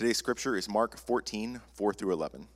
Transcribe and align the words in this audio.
Today's 0.00 0.16
scripture 0.16 0.56
is 0.56 0.66
Mark 0.66 0.96
14, 0.96 1.60
4 1.74 1.92
through 1.92 2.14
11. 2.14 2.48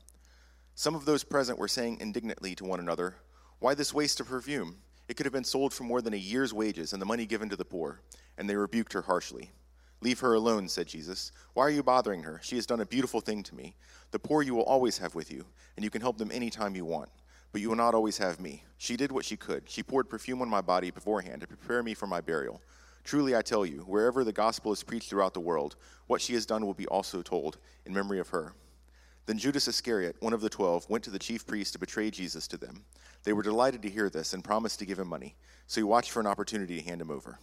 Some 0.75 0.95
of 0.95 1.05
those 1.05 1.25
present 1.25 1.59
were 1.59 1.69
saying 1.69 1.99
indignantly 2.01 2.55
to 2.55 2.65
one 2.65 2.81
another, 2.81 3.17
Why 3.59 3.75
this 3.75 3.93
waste 3.93 4.19
of 4.19 4.29
perfume? 4.29 4.79
It 5.09 5.19
could 5.19 5.27
have 5.27 5.33
been 5.35 5.45
sold 5.45 5.75
for 5.75 5.85
more 5.85 6.01
than 6.01 6.15
a 6.15 6.17
year's 6.17 6.55
wages 6.55 6.95
and 6.95 7.03
the 7.03 7.07
money 7.07 7.27
given 7.27 7.51
to 7.51 7.57
the 7.57 7.63
poor. 7.67 8.01
And 8.39 8.49
they 8.49 8.57
rebuked 8.57 8.95
her 8.95 9.03
harshly. 9.03 9.51
Leave 10.01 10.21
her 10.21 10.33
alone, 10.33 10.71
said 10.71 10.87
Jesus. 10.87 11.33
Why 11.53 11.65
are 11.65 11.71
you 11.71 11.83
bothering 11.83 12.23
her? 12.23 12.41
She 12.43 12.57
has 12.57 12.65
done 12.65 12.81
a 12.81 12.87
beautiful 12.87 13.21
thing 13.21 13.43
to 13.43 13.55
me. 13.55 13.77
The 14.11 14.19
poor 14.19 14.41
you 14.41 14.55
will 14.55 14.63
always 14.63 14.97
have 14.97 15.15
with 15.15 15.31
you, 15.31 15.45
and 15.77 15.85
you 15.85 15.91
can 15.91 16.01
help 16.01 16.17
them 16.17 16.31
any 16.33 16.49
time 16.49 16.75
you 16.75 16.87
want. 16.87 17.11
But 17.53 17.61
you 17.61 17.69
will 17.69 17.77
not 17.77 17.95
always 17.95 18.17
have 18.17 18.41
me. 18.41 18.65
She 18.79 18.97
did 18.97 19.13
what 19.13 19.27
she 19.27 19.37
could. 19.37 19.69
She 19.69 19.83
poured 19.83 20.09
perfume 20.09 20.41
on 20.41 20.49
my 20.49 20.63
body 20.63 20.91
beforehand 20.91 21.43
to 21.43 21.47
prepare 21.47 21.83
me 21.83 21.93
for 21.93 22.07
my 22.07 22.23
burial. 22.23 22.63
Truly 23.05 23.37
I 23.37 23.43
tell 23.43 23.67
you, 23.67 23.81
wherever 23.81 24.25
the 24.25 24.33
gospel 24.33 24.73
is 24.73 24.83
preached 24.83 25.11
throughout 25.11 25.35
the 25.35 25.41
world, 25.41 25.77
what 26.07 26.23
she 26.23 26.33
has 26.35 26.47
done 26.47 26.65
will 26.65 26.75
be 26.75 26.87
also 26.87 27.21
told 27.21 27.59
in 27.85 27.93
memory 27.93 28.19
of 28.19 28.31
her. 28.31 28.55
Then 29.27 29.39
Judas 29.39 29.69
Iscariot, 29.69 30.17
one 30.21 30.33
of 30.33 30.41
the 30.41 30.51
twelve, 30.51 30.89
went 30.89 31.05
to 31.05 31.11
the 31.11 31.19
chief 31.19 31.47
priests 31.47 31.73
to 31.73 31.79
betray 31.79 32.11
Jesus 32.11 32.49
to 32.49 32.57
them. 32.57 32.85
They 33.23 33.33
were 33.33 33.43
delighted 33.43 33.83
to 33.83 33.91
hear 33.91 34.11
this 34.11 34.33
and 34.33 34.43
promised 34.43 34.79
to 34.81 34.87
give 34.87 34.99
him 34.99 35.09
money. 35.09 35.35
So 35.67 35.81
he 35.81 35.85
watched 35.85 36.11
for 36.11 36.21
an 36.21 36.27
opportunity 36.27 36.79
to 36.79 36.85
hand 36.85 37.01
him 37.01 37.11
over. 37.11 37.39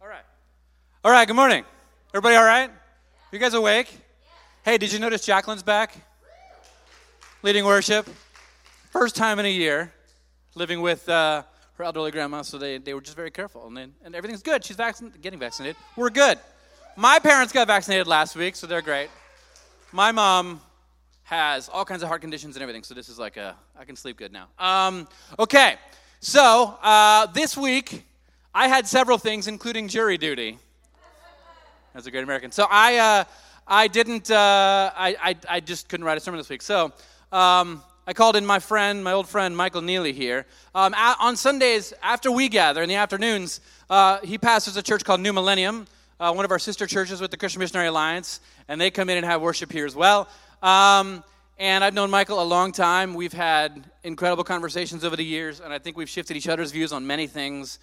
All 0.00 0.08
right. 0.08 0.24
All 1.04 1.12
right, 1.12 1.26
good 1.26 1.36
morning. 1.36 1.64
Everybody 2.10 2.36
all 2.36 2.44
right? 2.44 2.70
You 3.32 3.38
guys 3.38 3.54
awake? 3.54 3.96
Hey, 4.64 4.78
did 4.78 4.92
you 4.92 4.98
notice 4.98 5.26
Jacqueline's 5.26 5.62
back? 5.62 5.96
Leading 7.42 7.64
worship. 7.64 8.08
First 8.90 9.16
time 9.16 9.38
in 9.38 9.46
a 9.46 9.50
year 9.50 9.92
living 10.54 10.80
with 10.80 11.08
uh, 11.08 11.42
her 11.74 11.84
elderly 11.84 12.10
grandma, 12.10 12.42
so 12.42 12.58
they, 12.58 12.78
they 12.78 12.94
were 12.94 13.00
just 13.00 13.16
very 13.16 13.30
careful. 13.30 13.66
And, 13.66 13.76
they, 13.76 13.86
and 14.04 14.14
everything's 14.14 14.42
good. 14.42 14.64
She's 14.64 14.76
getting 14.76 15.38
vaccinated. 15.38 15.76
We're 15.96 16.10
good. 16.10 16.38
My 16.96 17.18
parents 17.18 17.52
got 17.52 17.66
vaccinated 17.66 18.06
last 18.06 18.36
week, 18.36 18.54
so 18.54 18.66
they're 18.66 18.82
great. 18.82 19.08
My 19.90 20.12
mom 20.12 20.60
has 21.24 21.68
all 21.68 21.84
kinds 21.84 22.02
of 22.02 22.08
heart 22.08 22.20
conditions 22.20 22.54
and 22.54 22.62
everything, 22.62 22.84
so 22.84 22.94
this 22.94 23.08
is 23.08 23.18
like 23.18 23.36
a, 23.36 23.56
I 23.78 23.84
can 23.84 23.96
sleep 23.96 24.16
good 24.16 24.32
now. 24.32 24.46
Um, 24.58 25.08
okay, 25.38 25.76
so 26.20 26.76
uh, 26.82 27.26
this 27.26 27.56
week 27.56 28.04
I 28.54 28.68
had 28.68 28.86
several 28.86 29.18
things, 29.18 29.48
including 29.48 29.88
jury 29.88 30.18
duty. 30.18 30.58
That's 31.94 32.06
a 32.06 32.10
great 32.10 32.24
American. 32.24 32.52
So 32.52 32.66
I, 32.70 32.98
uh, 32.98 33.24
I 33.66 33.88
didn't, 33.88 34.30
uh, 34.30 34.92
I, 34.94 35.16
I, 35.22 35.36
I 35.48 35.60
just 35.60 35.88
couldn't 35.88 36.04
write 36.04 36.18
a 36.18 36.20
sermon 36.20 36.38
this 36.38 36.48
week. 36.48 36.62
So 36.62 36.92
um, 37.32 37.82
I 38.06 38.12
called 38.12 38.36
in 38.36 38.44
my 38.44 38.58
friend, 38.58 39.02
my 39.02 39.12
old 39.12 39.26
friend 39.26 39.56
Michael 39.56 39.80
Neely 39.80 40.12
here. 40.12 40.44
Um, 40.74 40.92
a- 40.92 41.16
on 41.20 41.36
Sundays, 41.36 41.94
after 42.02 42.30
we 42.30 42.50
gather 42.50 42.82
in 42.82 42.88
the 42.90 42.96
afternoons, 42.96 43.62
uh, 43.88 44.18
he 44.20 44.36
pastors 44.36 44.76
a 44.76 44.82
church 44.82 45.04
called 45.04 45.20
New 45.20 45.32
Millennium, 45.32 45.86
uh, 46.20 46.30
one 46.34 46.44
of 46.44 46.50
our 46.50 46.58
sister 46.58 46.86
churches 46.86 47.22
with 47.22 47.30
the 47.30 47.38
Christian 47.38 47.60
Missionary 47.60 47.88
Alliance, 47.88 48.40
and 48.68 48.78
they 48.78 48.90
come 48.90 49.08
in 49.08 49.16
and 49.16 49.24
have 49.24 49.40
worship 49.40 49.72
here 49.72 49.86
as 49.86 49.96
well. 49.96 50.28
Um, 50.62 51.24
and 51.58 51.82
I've 51.82 51.94
known 51.94 52.10
Michael 52.10 52.42
a 52.42 52.44
long 52.44 52.72
time. 52.72 53.14
We've 53.14 53.32
had 53.32 53.88
incredible 54.02 54.44
conversations 54.44 55.02
over 55.02 55.16
the 55.16 55.24
years, 55.24 55.60
and 55.60 55.72
I 55.72 55.78
think 55.78 55.96
we've 55.96 56.08
shifted 56.08 56.36
each 56.36 56.48
other's 56.48 56.72
views 56.72 56.92
on 56.92 57.06
many 57.06 57.26
things. 57.26 57.78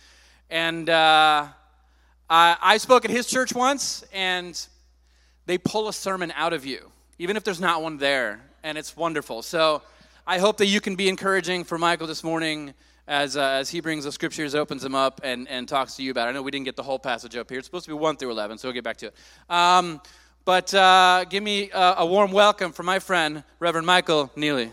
And 0.52 0.88
uh, 0.88 1.47
I, 2.30 2.58
I 2.61 2.77
spoke 2.77 3.05
at 3.05 3.11
his 3.11 3.25
church 3.25 3.55
once, 3.55 4.03
and 4.14 4.67
they 5.47 5.58
pull 5.58 5.88
a 5.88 5.94
sermon 5.94 6.31
out 6.36 6.53
of 6.53 6.64
you, 6.64 6.92
even 7.17 7.38
if 7.38 7.44
there's 7.44 7.61
not 7.61 7.81
one 7.81 7.97
there, 7.97 8.39
and 8.61 8.77
it's 8.77 8.95
wonderful. 8.95 9.42
So 9.42 9.81
I 10.27 10.38
hope 10.38 10.58
that 10.58 10.67
you 10.67 10.80
can 10.80 10.95
be 10.95 11.09
encouraging 11.09 11.64
for 11.64 11.80
Michael 11.80 12.05
this 12.05 12.23
morning 12.23 12.75
as, 13.08 13.36
uh, 13.36 13.41
as 13.41 13.72
he 13.72 13.81
brings 13.81 14.03
the 14.03 14.11
scriptures, 14.11 14.53
opens 14.53 14.83
them 14.83 14.94
up, 14.94 15.19
and, 15.23 15.47
and 15.47 15.67
talks 15.67 15.95
to 15.95 16.03
you 16.03 16.11
about 16.11 16.27
it. 16.27 16.30
I 16.30 16.33
know 16.33 16.44
we 16.44 16.52
didn't 16.52 16.66
get 16.66 16.75
the 16.75 16.83
whole 16.83 17.00
passage 17.00 17.36
up 17.36 17.50
here. 17.50 17.58
It's 17.58 17.67
supposed 17.67 17.86
to 17.86 17.91
be 17.91 17.95
1 17.95 18.17
through 18.17 18.30
11, 18.30 18.59
so 18.59 18.67
we'll 18.67 18.73
get 18.73 18.83
back 18.83 18.97
to 18.97 19.08
it. 19.08 19.16
Um, 19.49 19.99
but 20.45 20.72
uh, 20.75 21.25
give 21.27 21.42
me 21.42 21.72
a, 21.72 21.95
a 21.97 22.05
warm 22.05 22.31
welcome 22.31 22.72
for 22.72 22.83
my 22.83 22.99
friend, 22.99 23.44
Reverend 23.59 23.88
Michael 23.88 24.31
Neely. 24.36 24.71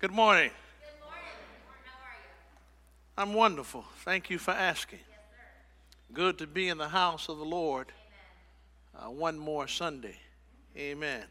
Good 0.00 0.10
morning. 0.10 0.50
I'm 3.16 3.32
wonderful. 3.32 3.84
Thank 4.04 4.28
you 4.28 4.38
for 4.38 4.50
asking. 4.50 4.98
Good 6.12 6.36
to 6.38 6.48
be 6.48 6.68
in 6.68 6.78
the 6.78 6.88
house 6.88 7.28
of 7.28 7.38
the 7.38 7.44
Lord 7.44 7.92
uh, 8.92 9.08
one 9.08 9.38
more 9.38 9.68
Sunday. 9.68 10.16
Amen. 10.76 11.22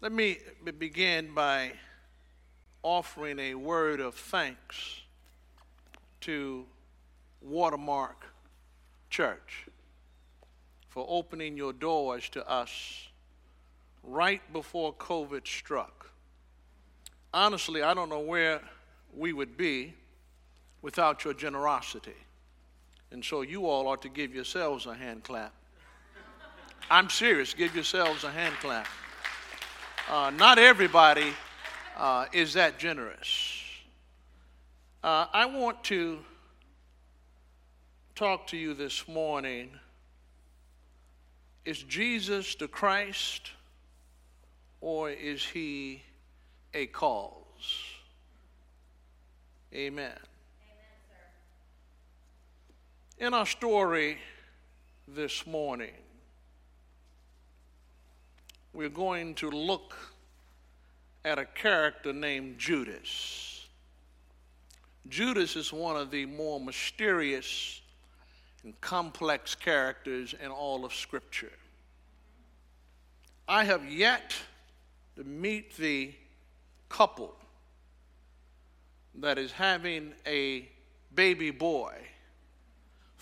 Let 0.00 0.12
me 0.12 0.38
begin 0.78 1.34
by 1.34 1.72
offering 2.82 3.38
a 3.38 3.54
word 3.54 4.00
of 4.00 4.14
thanks 4.14 5.02
to 6.22 6.64
Watermark 7.42 8.24
Church 9.10 9.66
for 10.88 11.04
opening 11.06 11.54
your 11.54 11.74
doors 11.74 12.30
to 12.30 12.48
us 12.48 13.08
right 14.02 14.40
before 14.54 14.94
COVID 14.94 15.46
struck. 15.46 16.08
Honestly, 17.34 17.82
I 17.82 17.92
don't 17.92 18.08
know 18.08 18.20
where 18.20 18.62
we 19.14 19.34
would 19.34 19.58
be 19.58 19.96
without 20.82 21.24
your 21.24 21.32
generosity. 21.32 22.12
And 23.12 23.24
so 23.24 23.42
you 23.42 23.66
all 23.66 23.86
ought 23.88 24.02
to 24.02 24.08
give 24.08 24.34
yourselves 24.34 24.86
a 24.86 24.94
hand 24.94 25.24
clap. 25.24 25.52
I'm 26.90 27.08
serious, 27.08 27.54
give 27.54 27.74
yourselves 27.74 28.24
a 28.24 28.30
hand 28.30 28.54
clap. 28.60 28.88
Uh, 30.10 30.30
not 30.36 30.58
everybody 30.58 31.32
uh, 31.96 32.26
is 32.32 32.54
that 32.54 32.78
generous. 32.78 33.62
Uh, 35.04 35.26
I 35.32 35.46
want 35.46 35.84
to 35.84 36.18
talk 38.14 38.46
to 38.48 38.56
you 38.56 38.74
this 38.74 39.06
morning. 39.06 39.70
Is 41.64 41.82
Jesus 41.82 42.54
the 42.56 42.68
Christ 42.68 43.50
or 44.80 45.10
is 45.10 45.44
he 45.44 46.02
a 46.74 46.86
cause? 46.86 47.34
Amen. 49.72 50.18
In 53.22 53.34
our 53.34 53.46
story 53.46 54.18
this 55.06 55.46
morning, 55.46 55.94
we're 58.72 58.88
going 58.88 59.36
to 59.36 59.48
look 59.48 59.96
at 61.24 61.38
a 61.38 61.44
character 61.44 62.12
named 62.12 62.58
Judas. 62.58 63.68
Judas 65.08 65.54
is 65.54 65.72
one 65.72 65.96
of 65.96 66.10
the 66.10 66.26
more 66.26 66.58
mysterious 66.58 67.80
and 68.64 68.80
complex 68.80 69.54
characters 69.54 70.34
in 70.42 70.50
all 70.50 70.84
of 70.84 70.92
Scripture. 70.92 71.52
I 73.46 73.62
have 73.62 73.88
yet 73.88 74.34
to 75.14 75.22
meet 75.22 75.76
the 75.76 76.12
couple 76.88 77.36
that 79.14 79.38
is 79.38 79.52
having 79.52 80.12
a 80.26 80.68
baby 81.14 81.52
boy 81.52 81.94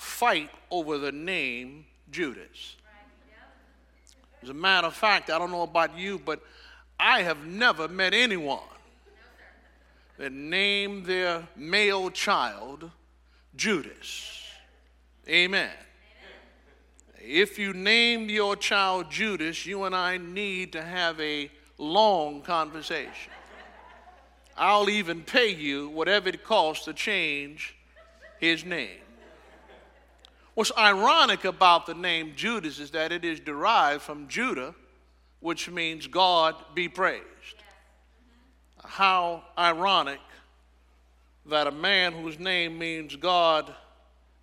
fight 0.01 0.51
over 0.71 0.97
the 0.97 1.13
name 1.13 1.85
Judas. 2.11 2.77
As 4.43 4.49
a 4.49 4.55
matter 4.55 4.87
of 4.87 4.95
fact, 4.95 5.29
I 5.29 5.39
don't 5.39 5.51
know 5.51 5.61
about 5.61 5.99
you, 5.99 6.19
but 6.19 6.41
I 6.99 7.21
have 7.21 7.45
never 7.45 7.87
met 7.87 8.15
anyone 8.15 8.61
that 10.17 10.33
named 10.33 11.05
their 11.05 11.47
male 11.55 12.11
child 12.11 12.91
Judas. 13.55 14.43
Amen. 15.29 15.71
If 17.21 17.59
you 17.59 17.75
name 17.75 18.31
your 18.31 18.57
child 18.57 19.11
Judas, 19.11 19.67
you 19.67 19.85
and 19.85 19.95
I 19.95 20.17
need 20.17 20.73
to 20.73 20.83
have 20.83 21.21
a 21.21 21.51
long 21.77 22.41
conversation. 22.41 23.33
I'll 24.57 24.89
even 24.89 25.23
pay 25.23 25.55
you 25.55 25.91
whatever 25.91 26.31
it 26.31 26.43
costs 26.43 26.87
to 26.87 26.95
change 26.95 27.77
his 28.39 28.65
name. 28.65 29.01
What's 30.61 30.77
ironic 30.77 31.47
about 31.47 31.87
the 31.87 31.95
name 31.95 32.35
Judas 32.37 32.81
is 32.81 32.91
that 32.91 33.13
it 33.13 33.25
is 33.25 33.41
derived 33.41 34.03
from 34.03 34.29
Judah, 34.29 34.75
which 35.39 35.71
means 35.71 36.07
God 36.07 36.55
be 36.75 36.87
praised. 36.87 37.25
How 38.85 39.43
ironic 39.57 40.21
that 41.47 41.67
a 41.67 41.71
man 41.71 42.13
whose 42.13 42.39
name 42.39 42.79
means 42.79 43.17
God 43.17 43.73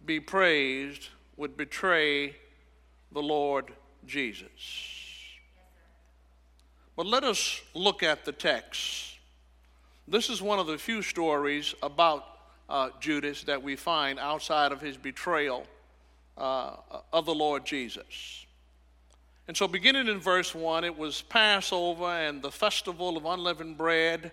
be 0.03 0.19
praised 0.19 1.09
would 1.35 1.55
betray 1.55 2.35
the 3.11 3.21
Lord 3.21 3.71
Jesus. 4.07 4.49
But 6.95 7.05
let 7.05 7.23
us 7.23 7.61
look 7.75 8.01
at 8.01 8.25
the 8.25 8.31
text. 8.31 9.19
This 10.07 10.31
is 10.31 10.41
one 10.41 10.57
of 10.57 10.65
the 10.65 10.79
few 10.79 11.03
stories 11.03 11.75
about 11.83 12.25
uh, 12.67 12.89
Judas 12.99 13.43
that 13.43 13.61
we 13.61 13.75
find 13.75 14.17
outside 14.17 14.71
of 14.71 14.81
his 14.81 14.97
betrayal 14.97 15.67
uh, 16.37 16.77
of 17.11 17.25
the 17.25 17.33
Lord 17.33 17.65
Jesus. 17.65 18.45
And 19.47 19.55
so, 19.55 19.67
beginning 19.67 20.07
in 20.07 20.19
verse 20.19 20.53
1, 20.53 20.83
it 20.83 20.97
was 20.97 21.21
Passover 21.21 22.05
and 22.05 22.41
the 22.41 22.51
festival 22.51 23.15
of 23.15 23.25
unleavened 23.25 23.77
bread 23.77 24.31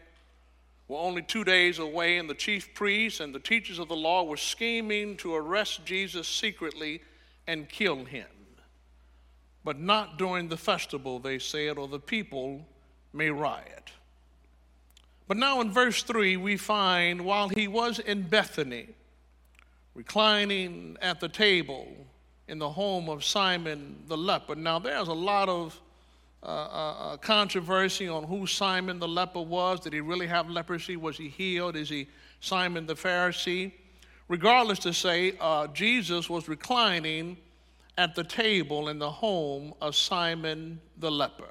were 0.89 0.99
only 0.99 1.23
two 1.23 1.45
days 1.45 1.79
away, 1.79 2.19
and 2.19 2.29
the 2.29 2.35
chief 2.35 2.75
priests 2.75 3.21
and 3.21 3.35
the 3.35 3.39
teachers 3.39 3.79
of 3.79 3.89
the 3.89 3.97
law 3.97 4.25
were 4.25 4.37
scheming 4.37 5.17
to 5.19 5.35
arrest 5.35 5.85
Jesus 5.87 6.29
secretly 6.29 7.01
and 7.47 7.69
kill 7.69 8.05
him. 8.05 8.27
But 9.65 9.79
not 9.79 10.19
during 10.19 10.49
the 10.49 10.57
festival, 10.57 11.19
they 11.19 11.39
said, 11.39 11.79
or 11.79 11.89
the 11.89 11.99
people 11.99 12.67
may 13.13 13.31
riot. 13.31 13.93
But 15.27 15.39
now 15.39 15.63
in 15.63 15.71
verse 15.71 16.03
3, 16.03 16.37
we 16.37 16.59
find 16.59 17.25
while 17.25 17.49
he 17.49 17.67
was 17.67 17.99
in 17.99 18.23
Bethany, 18.23 18.89
reclining 19.95 20.97
at 21.01 21.21
the 21.21 21.29
table 21.29 21.89
in 22.49 22.59
the 22.59 22.69
home 22.69 23.09
of 23.09 23.25
Simon 23.25 24.03
the 24.09 24.17
leper. 24.17 24.55
Now, 24.55 24.79
there's 24.79 25.09
a 25.09 25.13
lot 25.13 25.49
of 25.49 25.81
uh, 26.43 26.47
uh, 26.47 26.51
uh, 26.51 27.17
controversy 27.17 28.07
on 28.07 28.25
who 28.25 28.47
Simon 28.47 28.99
the 28.99 29.09
leper 29.09 29.41
was. 29.41 29.81
Did 29.81 29.95
he 29.95 30.01
really 30.01 30.27
have 30.27 30.51
leprosy? 30.51 30.97
Was 30.97 31.17
he 31.17 31.29
healed? 31.29 31.75
Is 31.75 31.89
he 31.89 32.07
Simon 32.41 32.87
the 32.87 32.95
Pharisee? 32.95 33.73
Regardless, 34.29 34.79
to 34.81 34.93
say, 34.93 35.37
uh, 35.41 35.69
Jesus 35.69 36.29
was 36.29 36.49
reclining 36.49 37.39
at 37.97 38.15
the 38.15 38.25
table 38.25 38.89
in 38.89 38.99
the 38.99 39.11
home 39.11 39.73
of 39.81 39.95
Simon 39.95 40.81
the 40.99 41.11
leper. 41.11 41.49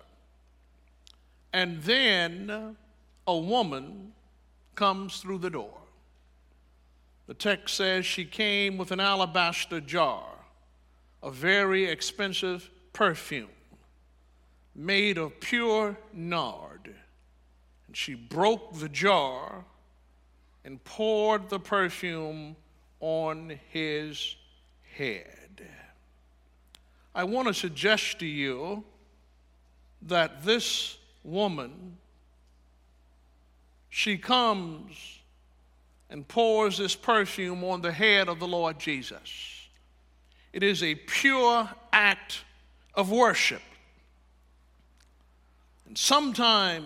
And 1.54 1.81
then 1.84 2.75
a 3.28 3.38
woman 3.38 4.12
comes 4.75 5.22
through 5.22 5.40
the 5.40 5.50
door. 5.50 5.82
The 7.27 7.33
text 7.33 7.75
says 7.75 8.05
she 8.05 8.25
came 8.25 8.77
with 8.77 8.91
an 8.91 8.99
alabaster 8.99 9.79
jar, 9.79 10.25
a 11.21 11.31
very 11.31 11.85
expensive 11.85 12.69
perfume 12.91 13.47
made 14.75 15.17
of 15.17 15.39
pure 15.39 15.97
nard. 16.11 16.93
And 17.87 17.95
she 17.95 18.15
broke 18.15 18.73
the 18.79 18.89
jar 18.89 19.63
and 20.65 20.83
poured 20.83 21.49
the 21.49 21.59
perfume 21.59 22.55
on 22.99 23.59
his 23.69 24.35
head. 24.97 25.67
I 27.15 27.23
want 27.25 27.47
to 27.47 27.53
suggest 27.53 28.19
to 28.19 28.25
you 28.25 28.83
that 30.03 30.43
this 30.43 30.97
woman, 31.23 31.97
she 33.89 34.17
comes 34.17 35.19
and 36.13 36.27
pours 36.27 36.77
this 36.77 36.95
perfume 36.95 37.63
on 37.63 37.81
the 37.81 37.92
head 37.92 38.30
of 38.30 38.39
the 38.39 38.48
Lord 38.48 38.77
Jesus. 38.77 39.68
It 40.54 40.62
is 40.62 40.83
a 40.83 40.94
pure 40.94 41.68
act 41.92 42.44
of 42.94 43.10
worship. 43.10 43.63
And 45.88 45.98
sometimes 45.98 46.86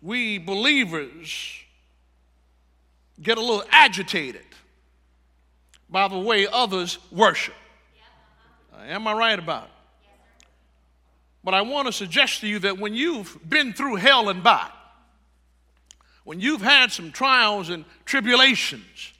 we 0.00 0.38
believers 0.38 1.52
get 3.20 3.36
a 3.36 3.42
little 3.42 3.64
agitated 3.70 4.46
by 5.90 6.08
the 6.08 6.18
way 6.18 6.46
others 6.50 6.98
worship. 7.12 7.54
Uh, 8.72 8.84
am 8.84 9.06
I 9.06 9.12
right 9.12 9.38
about 9.38 9.64
it? 9.64 10.46
But 11.44 11.52
I 11.52 11.60
want 11.60 11.88
to 11.88 11.92
suggest 11.92 12.40
to 12.40 12.46
you 12.46 12.58
that 12.60 12.78
when 12.78 12.94
you've 12.94 13.38
been 13.46 13.74
through 13.74 13.96
hell 13.96 14.30
and 14.30 14.42
back, 14.42 14.72
when 16.28 16.40
you've 16.40 16.60
had 16.60 16.92
some 16.92 17.10
trials 17.10 17.70
and 17.70 17.86
tribulations, 18.04 19.14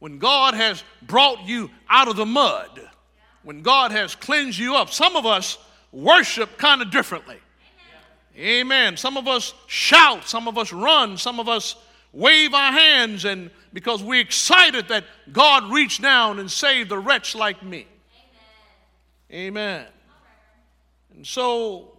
when 0.00 0.18
God 0.18 0.52
has 0.52 0.84
brought 1.00 1.46
you 1.46 1.70
out 1.88 2.08
of 2.08 2.16
the 2.16 2.26
mud, 2.26 2.90
when 3.42 3.62
God 3.62 3.90
has 3.90 4.14
cleansed 4.14 4.58
you 4.58 4.76
up, 4.76 4.90
some 4.90 5.16
of 5.16 5.24
us 5.24 5.56
worship 5.92 6.58
kind 6.58 6.82
of 6.82 6.90
differently. 6.90 7.38
Amen. 8.36 8.98
Some 8.98 9.16
of 9.16 9.26
us 9.28 9.54
shout, 9.66 10.28
some 10.28 10.46
of 10.46 10.58
us 10.58 10.74
run, 10.74 11.16
some 11.16 11.40
of 11.40 11.48
us 11.48 11.74
wave 12.12 12.52
our 12.52 12.70
hands 12.70 13.24
and 13.24 13.50
because 13.72 14.02
we're 14.02 14.20
excited 14.20 14.88
that 14.88 15.04
God 15.32 15.72
reached 15.72 16.02
down 16.02 16.38
and 16.38 16.50
saved 16.50 16.92
a 16.92 16.98
wretch 16.98 17.34
like 17.34 17.62
me. 17.62 17.86
Amen. 19.32 19.56
Amen. 19.56 19.86
And 21.14 21.26
so 21.26 21.96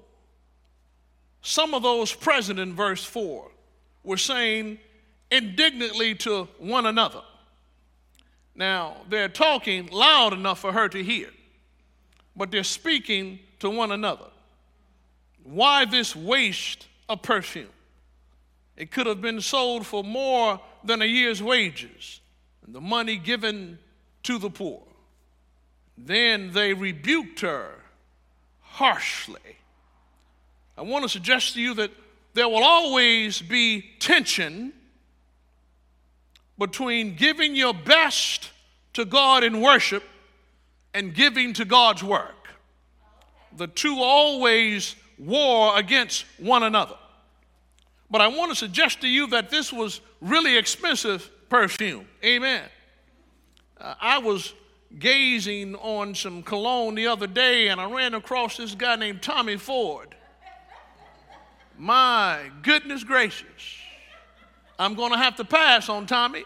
some 1.41 1.73
of 1.73 1.81
those 1.81 2.13
present 2.13 2.59
in 2.59 2.75
verse 2.75 3.03
4 3.03 3.49
were 4.03 4.17
saying 4.17 4.79
indignantly 5.31 6.15
to 6.15 6.47
one 6.59 6.85
another. 6.85 7.21
Now, 8.55 8.97
they're 9.09 9.29
talking 9.29 9.87
loud 9.87 10.33
enough 10.33 10.59
for 10.59 10.71
her 10.71 10.87
to 10.89 11.03
hear, 11.03 11.29
but 12.35 12.51
they're 12.51 12.63
speaking 12.63 13.39
to 13.59 13.69
one 13.69 13.91
another. 13.91 14.27
Why 15.43 15.85
this 15.85 16.15
waste 16.15 16.87
of 17.09 17.21
perfume? 17.21 17.69
It 18.77 18.91
could 18.91 19.07
have 19.07 19.21
been 19.21 19.41
sold 19.41 19.85
for 19.85 20.03
more 20.03 20.59
than 20.83 21.01
a 21.01 21.05
year's 21.05 21.41
wages, 21.41 22.21
and 22.65 22.73
the 22.73 22.81
money 22.81 23.17
given 23.17 23.79
to 24.23 24.37
the 24.37 24.49
poor. 24.49 24.81
Then 25.97 26.51
they 26.51 26.73
rebuked 26.73 27.41
her 27.41 27.75
harshly. 28.61 29.39
I 30.77 30.81
want 30.81 31.03
to 31.03 31.09
suggest 31.09 31.53
to 31.53 31.61
you 31.61 31.73
that 31.75 31.91
there 32.33 32.49
will 32.49 32.63
always 32.63 33.41
be 33.41 33.85
tension 33.99 34.73
between 36.57 37.15
giving 37.15 37.55
your 37.55 37.73
best 37.73 38.51
to 38.93 39.05
God 39.05 39.43
in 39.43 39.61
worship 39.61 40.03
and 40.93 41.13
giving 41.13 41.53
to 41.53 41.65
God's 41.65 42.03
work. 42.03 42.47
The 43.57 43.67
two 43.67 43.97
always 43.99 44.95
war 45.17 45.77
against 45.77 46.25
one 46.37 46.63
another. 46.63 46.95
But 48.09 48.21
I 48.21 48.27
want 48.27 48.51
to 48.51 48.55
suggest 48.55 49.01
to 49.01 49.07
you 49.07 49.27
that 49.27 49.49
this 49.49 49.73
was 49.73 50.01
really 50.21 50.57
expensive 50.57 51.29
perfume. 51.49 52.07
Amen. 52.23 52.63
Uh, 53.79 53.95
I 53.99 54.19
was 54.19 54.53
gazing 54.99 55.75
on 55.75 56.13
some 56.13 56.43
cologne 56.43 56.95
the 56.95 57.07
other 57.07 57.25
day 57.25 57.69
and 57.69 57.81
I 57.81 57.89
ran 57.89 58.13
across 58.13 58.57
this 58.57 58.75
guy 58.75 58.95
named 58.95 59.23
Tommy 59.23 59.57
Ford. 59.57 60.15
My 61.77 62.51
goodness 62.61 63.03
gracious. 63.03 63.79
I'm 64.77 64.95
going 64.95 65.11
to 65.11 65.17
have 65.17 65.35
to 65.37 65.45
pass 65.45 65.89
on 65.89 66.05
Tommy 66.05 66.43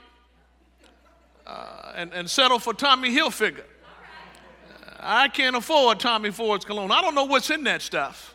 uh, 1.46 1.94
and, 1.96 2.14
and 2.14 2.30
settle 2.30 2.60
for 2.60 2.74
Tommy 2.74 3.10
Hilfiger. 3.10 3.60
Uh, 3.60 4.96
I 5.00 5.28
can't 5.30 5.56
afford 5.56 6.00
Tommy 6.00 6.32
Ford's 6.32 6.66
cologne. 6.66 6.92
I 6.92 7.02
don't 7.02 7.16
know 7.16 7.26
what's 7.26 7.50
in 7.50 7.64
that 7.64 7.82
stuff. 7.82 8.34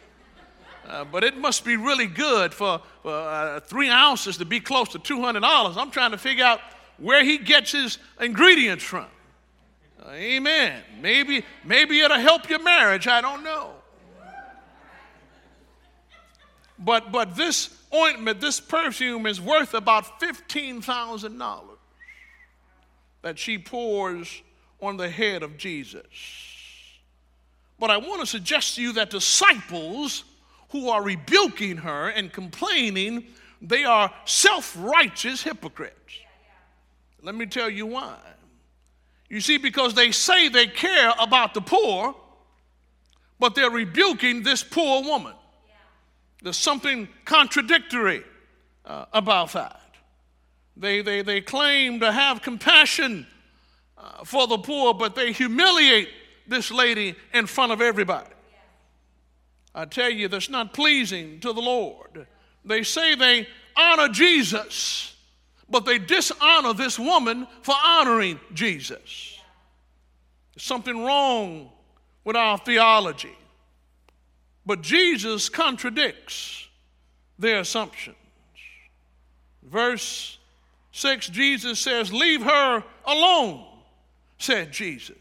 Uh, 0.87 1.05
but 1.05 1.23
it 1.23 1.37
must 1.37 1.65
be 1.65 1.77
really 1.77 2.07
good 2.07 2.53
for, 2.53 2.81
for 3.03 3.13
uh, 3.13 3.61
three 3.61 3.89
ounces 3.89 4.37
to 4.39 4.45
be 4.45 4.61
close 4.61 4.89
to 4.89 4.99
$200. 4.99 5.77
I'm 5.77 5.91
trying 5.91 6.11
to 6.11 6.19
figure 6.19 6.45
out 6.45 6.61
where 6.99 7.25
he 7.25 7.39
gets 7.39 7.73
his 7.73 7.99
ingredients 8.21 8.83
from. 8.83 9.07
Uh, 10.05 10.11
amen. 10.11 10.83
Maybe, 11.01 11.45
maybe 11.65 12.01
it'll 12.01 12.19
help 12.19 12.51
your 12.51 12.63
marriage. 12.63 13.07
I 13.07 13.21
don't 13.21 13.45
know. 13.45 13.75
But, 16.79 17.13
but 17.13 17.37
this 17.37 17.71
ointment, 17.95 18.41
this 18.41 18.61
perfume 18.61 19.27
is 19.27 19.41
worth 19.41 19.75
about 19.75 20.21
$15,000 20.21 21.63
that 23.23 23.39
she 23.39 23.59
pours 23.59 24.43
on 24.81 24.97
the 24.97 25.09
head 25.09 25.43
of 25.43 25.57
Jesus. 25.57 26.05
But 27.79 27.91
I 27.91 27.97
want 27.97 28.21
to 28.21 28.27
suggest 28.27 28.77
to 28.77 28.83
you 28.83 28.93
that 28.95 29.11
disciples 29.11 30.25
who 30.71 30.89
are 30.89 31.03
rebuking 31.03 31.77
her 31.79 32.09
and 32.09 32.33
complaining, 32.33 33.27
they 33.61 33.85
are 33.85 34.13
self 34.25 34.75
righteous 34.79 35.43
hypocrites. 35.43 35.97
Let 37.23 37.35
me 37.35 37.47
tell 37.47 37.71
you 37.71 37.87
why. 37.87 38.17
You 39.29 39.41
see, 39.41 39.57
because 39.57 39.95
they 39.95 40.11
say 40.11 40.49
they 40.49 40.67
care 40.67 41.13
about 41.19 41.55
the 41.55 41.61
poor, 41.61 42.15
but 43.39 43.55
they're 43.55 43.71
rebuking 43.71 44.43
this 44.43 44.63
poor 44.63 45.03
woman. 45.03 45.35
There's 46.43 46.57
something 46.57 47.09
contradictory 47.25 48.25
uh, 48.85 49.07
about 49.13 49.53
that. 49.53 49.81
They, 50.77 51.01
they, 51.03 51.23
they 51.23 51.41
claim 51.41 52.01
to 52.01 52.11
have 52.11 52.43
compassion 52.43 53.27
uh, 53.97 54.25
for 54.25 54.47
the 54.47 54.59
poor, 54.59 54.95
but 54.95 55.15
they 55.15 55.33
humiliate 55.33 56.09
this 56.47 56.71
lady 56.71 57.15
in 57.33 57.47
front 57.47 57.73
of 57.73 57.81
everybody. 57.81 58.29
I 59.75 59.85
tell 59.85 60.11
you, 60.11 60.29
that's 60.29 60.51
not 60.51 60.75
pleasing 60.75 61.41
to 61.41 61.53
the 61.53 61.61
Lord. 61.61 62.27
They 62.65 62.83
say 62.83 63.15
they 63.15 63.47
honor 63.77 64.09
Jesus, 64.09 65.15
but 65.69 65.85
they 65.85 65.99
dishonor 65.99 66.75
this 66.75 66.99
woman 66.99 67.47
for 67.63 67.75
honoring 67.83 68.41
Jesus. 68.53 69.39
There's 70.55 70.65
something 70.65 71.05
wrong 71.05 71.71
with 72.25 72.37
our 72.37 72.59
theology. 72.59 73.37
But 74.65 74.83
Jesus 74.83 75.49
contradicts 75.49 76.69
their 77.39 77.61
assumptions. 77.61 78.17
Verse 79.63 80.39
6 80.93 81.29
Jesus 81.29 81.79
says, 81.79 82.13
Leave 82.13 82.43
her 82.43 82.85
alone, 83.05 83.65
said 84.39 84.73
Jesus. 84.73 85.17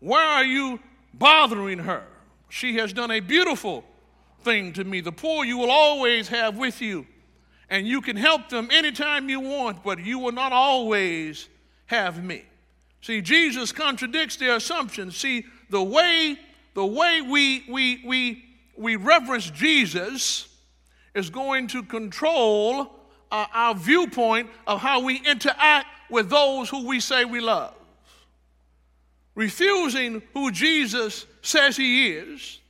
Why 0.00 0.24
are 0.24 0.44
you 0.44 0.80
bothering 1.14 1.78
her? 1.80 2.04
She 2.48 2.76
has 2.76 2.92
done 2.92 3.10
a 3.10 3.20
beautiful 3.20 3.84
thing 4.42 4.72
to 4.74 4.84
me. 4.84 5.00
The 5.00 5.12
poor 5.12 5.44
you 5.44 5.58
will 5.58 5.70
always 5.70 6.28
have 6.28 6.56
with 6.56 6.80
you, 6.80 7.06
and 7.68 7.86
you 7.86 8.00
can 8.00 8.16
help 8.16 8.48
them 8.48 8.68
anytime 8.70 9.28
you 9.28 9.40
want, 9.40 9.82
but 9.82 9.98
you 9.98 10.18
will 10.18 10.32
not 10.32 10.52
always 10.52 11.48
have 11.86 12.22
me. 12.22 12.44
See, 13.00 13.20
Jesus 13.20 13.72
contradicts 13.72 14.36
their 14.36 14.56
assumptions. 14.56 15.16
See, 15.16 15.46
the 15.70 15.82
way 15.82 16.38
the 16.76 16.84
way 16.84 17.22
we 17.22 17.64
we 17.70 18.02
we 18.04 18.44
we 18.76 18.96
reverence 18.96 19.50
Jesus 19.50 20.46
is 21.14 21.30
going 21.30 21.68
to 21.68 21.82
control 21.82 22.92
uh, 23.32 23.46
our 23.54 23.74
viewpoint 23.74 24.50
of 24.66 24.78
how 24.78 25.00
we 25.00 25.16
interact 25.26 25.86
with 26.10 26.28
those 26.28 26.68
who 26.68 26.86
we 26.86 27.00
say 27.00 27.24
we 27.24 27.40
love. 27.40 27.74
Refusing 29.34 30.20
who 30.34 30.50
Jesus 30.50 31.24
says 31.40 31.78
he 31.78 32.12
is 32.12 32.60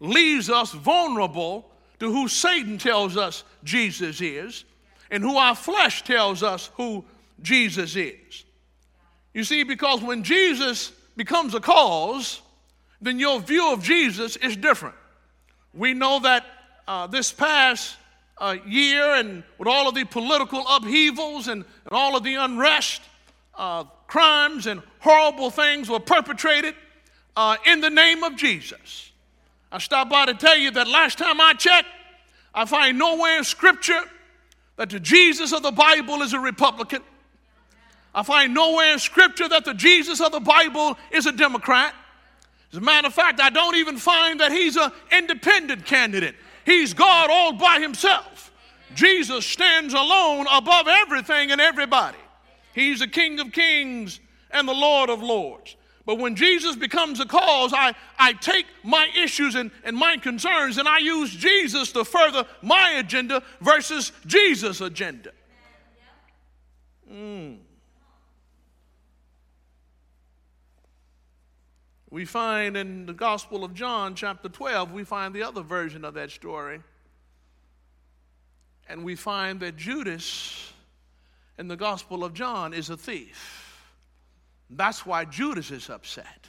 leaves 0.00 0.48
us 0.48 0.72
vulnerable 0.72 1.70
to 1.98 2.10
who 2.10 2.26
Satan 2.26 2.78
tells 2.78 3.18
us 3.18 3.44
Jesus 3.62 4.22
is 4.22 4.64
and 5.10 5.22
who 5.22 5.36
our 5.36 5.54
flesh 5.54 6.04
tells 6.04 6.42
us 6.42 6.70
who 6.78 7.04
Jesus 7.42 7.96
is. 7.96 8.46
You 9.34 9.44
see, 9.44 9.62
because 9.62 10.00
when 10.00 10.22
Jesus 10.22 10.92
becomes 11.18 11.54
a 11.54 11.60
cause, 11.60 12.40
then 13.00 13.18
your 13.18 13.40
view 13.40 13.72
of 13.72 13.82
Jesus 13.82 14.36
is 14.36 14.56
different. 14.56 14.94
We 15.72 15.94
know 15.94 16.20
that 16.20 16.44
uh, 16.86 17.06
this 17.06 17.32
past 17.32 17.96
uh, 18.38 18.56
year 18.66 19.14
and 19.14 19.44
with 19.58 19.68
all 19.68 19.88
of 19.88 19.94
the 19.94 20.04
political 20.04 20.64
upheavals 20.68 21.48
and, 21.48 21.64
and 21.84 21.92
all 21.92 22.16
of 22.16 22.24
the 22.24 22.34
unrest, 22.34 23.02
uh, 23.56 23.84
crimes 24.06 24.66
and 24.66 24.82
horrible 24.98 25.50
things 25.50 25.88
were 25.88 26.00
perpetrated 26.00 26.74
uh, 27.36 27.56
in 27.66 27.80
the 27.80 27.90
name 27.90 28.24
of 28.24 28.36
Jesus. 28.36 29.12
I 29.70 29.78
stopped 29.78 30.10
by 30.10 30.26
to 30.26 30.34
tell 30.34 30.56
you 30.56 30.70
that 30.72 30.88
last 30.88 31.18
time 31.18 31.40
I 31.40 31.54
checked, 31.54 31.86
I 32.54 32.64
find 32.64 32.98
nowhere 32.98 33.38
in 33.38 33.44
Scripture 33.44 34.00
that 34.76 34.90
the 34.90 34.98
Jesus 34.98 35.52
of 35.52 35.62
the 35.62 35.70
Bible 35.70 36.22
is 36.22 36.32
a 36.32 36.40
Republican. 36.40 37.02
I 38.12 38.24
find 38.24 38.52
nowhere 38.52 38.92
in 38.92 38.98
Scripture 38.98 39.48
that 39.48 39.64
the 39.64 39.74
Jesus 39.74 40.20
of 40.20 40.32
the 40.32 40.40
Bible 40.40 40.98
is 41.12 41.26
a 41.26 41.32
Democrat. 41.32 41.94
As 42.72 42.78
a 42.78 42.80
matter 42.80 43.08
of 43.08 43.14
fact, 43.14 43.40
I 43.40 43.50
don't 43.50 43.76
even 43.76 43.96
find 43.96 44.40
that 44.40 44.52
he's 44.52 44.76
an 44.76 44.92
independent 45.10 45.84
candidate. 45.84 46.36
He's 46.64 46.94
God 46.94 47.28
all 47.30 47.52
by 47.52 47.80
himself. 47.80 48.52
Jesus 48.94 49.44
stands 49.44 49.94
alone 49.94 50.46
above 50.50 50.86
everything 50.88 51.50
and 51.50 51.60
everybody. 51.60 52.18
He's 52.74 53.00
the 53.00 53.08
King 53.08 53.40
of 53.40 53.52
kings 53.52 54.20
and 54.50 54.68
the 54.68 54.72
Lord 54.72 55.10
of 55.10 55.22
lords. 55.22 55.76
But 56.06 56.18
when 56.18 56.34
Jesus 56.34 56.76
becomes 56.76 57.20
a 57.20 57.26
cause, 57.26 57.72
I, 57.72 57.94
I 58.18 58.32
take 58.34 58.66
my 58.82 59.08
issues 59.16 59.54
and, 59.54 59.70
and 59.84 59.96
my 59.96 60.16
concerns 60.16 60.78
and 60.78 60.88
I 60.88 60.98
use 60.98 61.30
Jesus 61.30 61.92
to 61.92 62.04
further 62.04 62.46
my 62.62 62.90
agenda 62.92 63.42
versus 63.60 64.12
Jesus' 64.26 64.80
agenda. 64.80 65.30
Mm. 67.10 67.58
We 72.10 72.24
find 72.24 72.76
in 72.76 73.06
the 73.06 73.12
Gospel 73.12 73.64
of 73.64 73.72
John, 73.72 74.16
chapter 74.16 74.48
12, 74.48 74.90
we 74.90 75.04
find 75.04 75.32
the 75.32 75.44
other 75.44 75.62
version 75.62 76.04
of 76.04 76.14
that 76.14 76.32
story. 76.32 76.80
And 78.88 79.04
we 79.04 79.14
find 79.14 79.60
that 79.60 79.76
Judas 79.76 80.72
in 81.56 81.68
the 81.68 81.76
Gospel 81.76 82.24
of 82.24 82.34
John 82.34 82.74
is 82.74 82.90
a 82.90 82.96
thief. 82.96 83.94
That's 84.68 85.06
why 85.06 85.24
Judas 85.24 85.70
is 85.70 85.88
upset. 85.88 86.48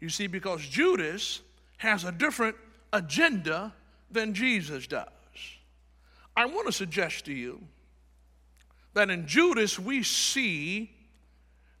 You 0.00 0.08
see, 0.08 0.26
because 0.26 0.66
Judas 0.66 1.40
has 1.76 2.02
a 2.02 2.10
different 2.10 2.56
agenda 2.92 3.72
than 4.10 4.34
Jesus 4.34 4.88
does. 4.88 5.08
I 6.36 6.46
want 6.46 6.66
to 6.66 6.72
suggest 6.72 7.26
to 7.26 7.32
you 7.32 7.60
that 8.94 9.10
in 9.10 9.26
Judas 9.26 9.78
we 9.78 10.02
see 10.02 10.90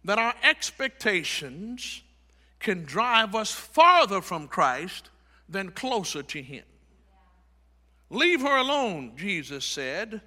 that 0.04 0.18
our 0.18 0.34
expectations 0.44 2.02
can 2.64 2.84
drive 2.84 3.34
us 3.36 3.52
farther 3.52 4.20
from 4.20 4.48
Christ 4.48 5.10
than 5.48 5.70
closer 5.70 6.22
to 6.22 6.42
Him. 6.42 6.64
Leave 8.10 8.40
her 8.40 8.56
alone, 8.56 9.12
Jesus 9.16 9.64
said. 9.64 10.20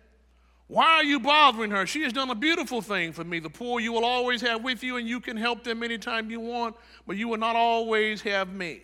Why 0.67 0.85
are 0.85 1.03
you 1.03 1.19
bothering 1.19 1.71
her? 1.71 1.85
She 1.85 2.03
has 2.03 2.11
done 2.11 2.29
a 2.29 2.35
beautiful 2.35 2.81
thing 2.81 3.13
for 3.13 3.23
me. 3.23 3.39
The 3.39 3.49
poor 3.49 3.79
you 3.79 3.93
will 3.93 4.03
always 4.03 4.41
have 4.41 4.63
with 4.63 4.83
you, 4.83 4.97
and 4.97 5.07
you 5.07 5.19
can 5.19 5.37
help 5.37 5.63
them 5.63 5.81
anytime 5.81 6.29
you 6.29 6.39
want, 6.39 6.75
but 7.05 7.15
you 7.15 7.27
will 7.27 7.37
not 7.37 7.55
always 7.55 8.21
have 8.21 8.53
me. 8.53 8.81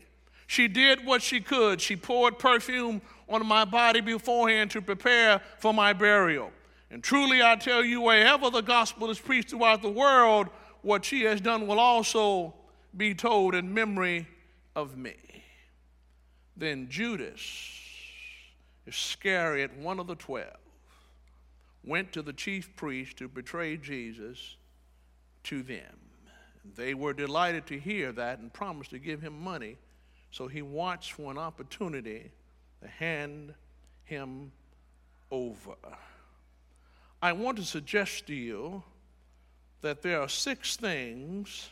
She 0.47 0.67
did 0.67 1.05
what 1.05 1.21
she 1.21 1.41
could. 1.41 1.81
She 1.81 1.95
poured 1.95 2.39
perfume 2.39 3.01
on 3.27 3.45
my 3.45 3.65
body 3.65 4.01
beforehand 4.01 4.71
to 4.71 4.81
prepare 4.81 5.41
for 5.59 5.73
my 5.73 5.93
burial. 5.93 6.51
And 6.89 7.03
truly, 7.03 7.41
I 7.43 7.55
tell 7.57 7.83
you, 7.83 8.01
wherever 8.01 8.49
the 8.49 8.61
gospel 8.61 9.09
is 9.09 9.19
preached 9.19 9.49
throughout 9.49 9.81
the 9.81 9.89
world, 9.89 10.47
what 10.81 11.03
she 11.03 11.23
has 11.23 11.41
done 11.41 11.67
will 11.67 11.79
also 11.79 12.53
be 12.95 13.13
told 13.15 13.55
in 13.55 13.73
memory 13.73 14.27
of 14.75 14.97
me. 14.97 15.15
Then 16.55 16.87
Judas 16.89 17.41
Iscariot, 18.85 19.75
one 19.77 19.99
of 19.99 20.07
the 20.07 20.15
twelve, 20.15 20.57
went 21.83 22.11
to 22.13 22.21
the 22.21 22.33
chief 22.33 22.75
priest 22.75 23.17
to 23.17 23.27
betray 23.27 23.77
Jesus 23.77 24.57
to 25.43 25.63
them. 25.63 25.99
They 26.75 26.93
were 26.93 27.13
delighted 27.13 27.65
to 27.67 27.79
hear 27.79 28.11
that 28.13 28.39
and 28.39 28.53
promised 28.53 28.91
to 28.91 28.99
give 28.99 29.21
him 29.21 29.37
money. 29.37 29.77
So 30.31 30.47
he 30.47 30.61
watched 30.61 31.13
for 31.13 31.31
an 31.31 31.37
opportunity 31.37 32.31
to 32.81 32.87
hand 32.87 33.53
him 34.05 34.51
over. 35.31 35.75
I 37.21 37.33
want 37.33 37.57
to 37.57 37.63
suggest 37.63 38.27
to 38.27 38.33
you 38.33 38.83
that 39.81 40.01
there 40.01 40.21
are 40.21 40.29
six 40.29 40.75
things 40.75 41.69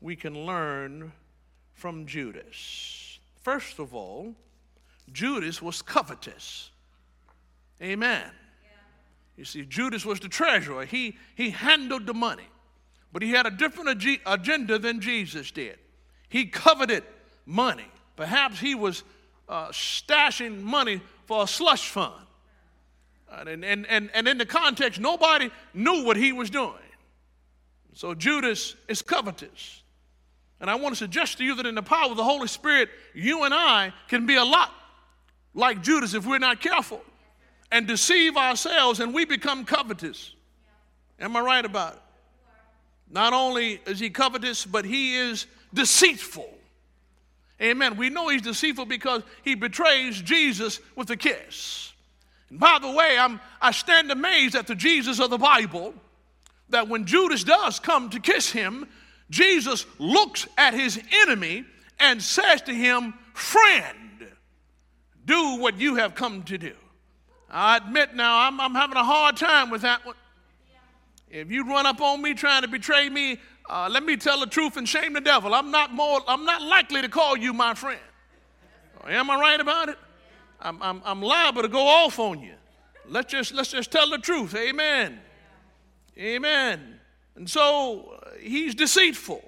we 0.00 0.16
can 0.16 0.46
learn 0.46 1.12
from 1.74 2.06
Judas. 2.06 3.18
First 3.42 3.78
of 3.78 3.94
all, 3.94 4.34
Judas 5.12 5.62
was 5.62 5.82
covetous. 5.82 6.70
Amen. 7.82 8.24
Yeah. 8.24 8.70
You 9.36 9.44
see, 9.44 9.64
Judas 9.64 10.04
was 10.04 10.20
the 10.20 10.28
treasurer. 10.28 10.84
He, 10.84 11.16
he 11.34 11.50
handled 11.50 12.06
the 12.06 12.14
money, 12.14 12.48
but 13.12 13.22
he 13.22 13.30
had 13.30 13.46
a 13.46 13.50
different 13.50 13.88
ag- 14.04 14.20
agenda 14.26 14.78
than 14.78 15.00
Jesus 15.00 15.50
did. 15.50 15.78
He 16.28 16.46
coveted 16.46 17.04
money. 17.46 17.86
Perhaps 18.16 18.58
he 18.58 18.74
was 18.74 19.04
uh, 19.48 19.68
stashing 19.68 20.60
money 20.60 21.00
for 21.26 21.44
a 21.44 21.46
slush 21.46 21.88
fund. 21.88 22.14
And, 23.30 23.64
and, 23.64 23.86
and, 23.86 24.10
and 24.12 24.28
in 24.28 24.38
the 24.38 24.46
context, 24.46 25.00
nobody 25.00 25.50
knew 25.74 26.04
what 26.04 26.16
he 26.16 26.32
was 26.32 26.50
doing. 26.50 26.74
So 27.94 28.14
Judas 28.14 28.74
is 28.88 29.02
covetous. 29.02 29.82
And 30.60 30.68
I 30.68 30.74
want 30.74 30.94
to 30.94 30.98
suggest 30.98 31.38
to 31.38 31.44
you 31.44 31.54
that 31.56 31.66
in 31.66 31.74
the 31.74 31.82
power 31.82 32.10
of 32.10 32.16
the 32.16 32.24
Holy 32.24 32.48
Spirit, 32.48 32.88
you 33.14 33.44
and 33.44 33.54
I 33.54 33.92
can 34.08 34.26
be 34.26 34.36
a 34.36 34.44
lot 34.44 34.72
like 35.54 35.82
Judas 35.82 36.14
if 36.14 36.26
we're 36.26 36.38
not 36.38 36.60
careful 36.60 37.00
and 37.70 37.86
deceive 37.86 38.36
ourselves 38.36 39.00
and 39.00 39.14
we 39.14 39.24
become 39.24 39.64
covetous. 39.64 40.34
Am 41.20 41.36
I 41.36 41.40
right 41.40 41.64
about 41.64 41.94
it? 41.94 42.02
Not 43.10 43.32
only 43.32 43.80
is 43.86 43.98
he 43.98 44.10
covetous, 44.10 44.66
but 44.66 44.84
he 44.84 45.16
is 45.16 45.46
deceitful. 45.72 46.48
Amen. 47.60 47.96
We 47.96 48.10
know 48.10 48.28
he's 48.28 48.42
deceitful 48.42 48.86
because 48.86 49.22
he 49.42 49.54
betrays 49.54 50.20
Jesus 50.20 50.80
with 50.94 51.10
a 51.10 51.16
kiss. 51.16 51.92
And 52.50 52.60
by 52.60 52.78
the 52.80 52.90
way, 52.90 53.16
I'm, 53.18 53.40
I 53.60 53.72
stand 53.72 54.10
amazed 54.10 54.54
at 54.54 54.66
the 54.66 54.74
Jesus 54.74 55.20
of 55.20 55.30
the 55.30 55.38
Bible 55.38 55.94
that 56.70 56.88
when 56.88 57.06
Judas 57.06 57.44
does 57.44 57.80
come 57.80 58.10
to 58.10 58.20
kiss 58.20 58.50
him, 58.50 58.86
Jesus 59.30 59.86
looks 59.98 60.46
at 60.56 60.74
his 60.74 61.00
enemy 61.22 61.64
and 61.98 62.22
says 62.22 62.62
to 62.62 62.74
him, 62.74 63.14
Friend, 63.34 64.26
do 65.24 65.56
what 65.56 65.78
you 65.78 65.96
have 65.96 66.14
come 66.14 66.42
to 66.44 66.58
do. 66.58 66.74
I 67.50 67.76
admit 67.76 68.14
now, 68.14 68.46
I'm, 68.46 68.60
I'm 68.60 68.74
having 68.74 68.96
a 68.96 69.04
hard 69.04 69.36
time 69.36 69.70
with 69.70 69.82
that 69.82 70.04
one. 70.04 70.16
If 71.30 71.50
you 71.50 71.68
run 71.68 71.86
up 71.86 72.00
on 72.00 72.22
me 72.22 72.34
trying 72.34 72.62
to 72.62 72.68
betray 72.68 73.08
me, 73.08 73.38
uh, 73.68 73.88
let 73.90 74.02
me 74.02 74.16
tell 74.16 74.40
the 74.40 74.46
truth 74.46 74.76
and 74.78 74.88
shame 74.88 75.12
the 75.12 75.20
devil. 75.20 75.54
I'm 75.54 75.70
not 75.70 75.92
more, 75.92 76.20
I'm 76.26 76.44
not 76.44 76.62
likely 76.62 77.02
to 77.02 77.08
call 77.08 77.36
you 77.36 77.52
my 77.52 77.74
friend. 77.74 78.00
Am 79.06 79.30
I 79.30 79.38
right 79.38 79.60
about 79.60 79.90
it? 79.90 79.98
I'm, 80.60 80.82
I'm, 80.82 81.02
I'm 81.04 81.22
liable 81.22 81.62
to 81.62 81.68
go 81.68 81.86
off 81.86 82.18
on 82.18 82.40
you. 82.40 82.54
Let's 83.06 83.30
just, 83.30 83.54
let's 83.54 83.70
just 83.70 83.90
tell 83.90 84.10
the 84.10 84.18
truth. 84.18 84.54
Amen. 84.54 85.20
Amen. 86.18 86.97
And 87.38 87.48
so 87.48 88.18
uh, 88.20 88.30
he's 88.40 88.74
deceitful. 88.74 89.42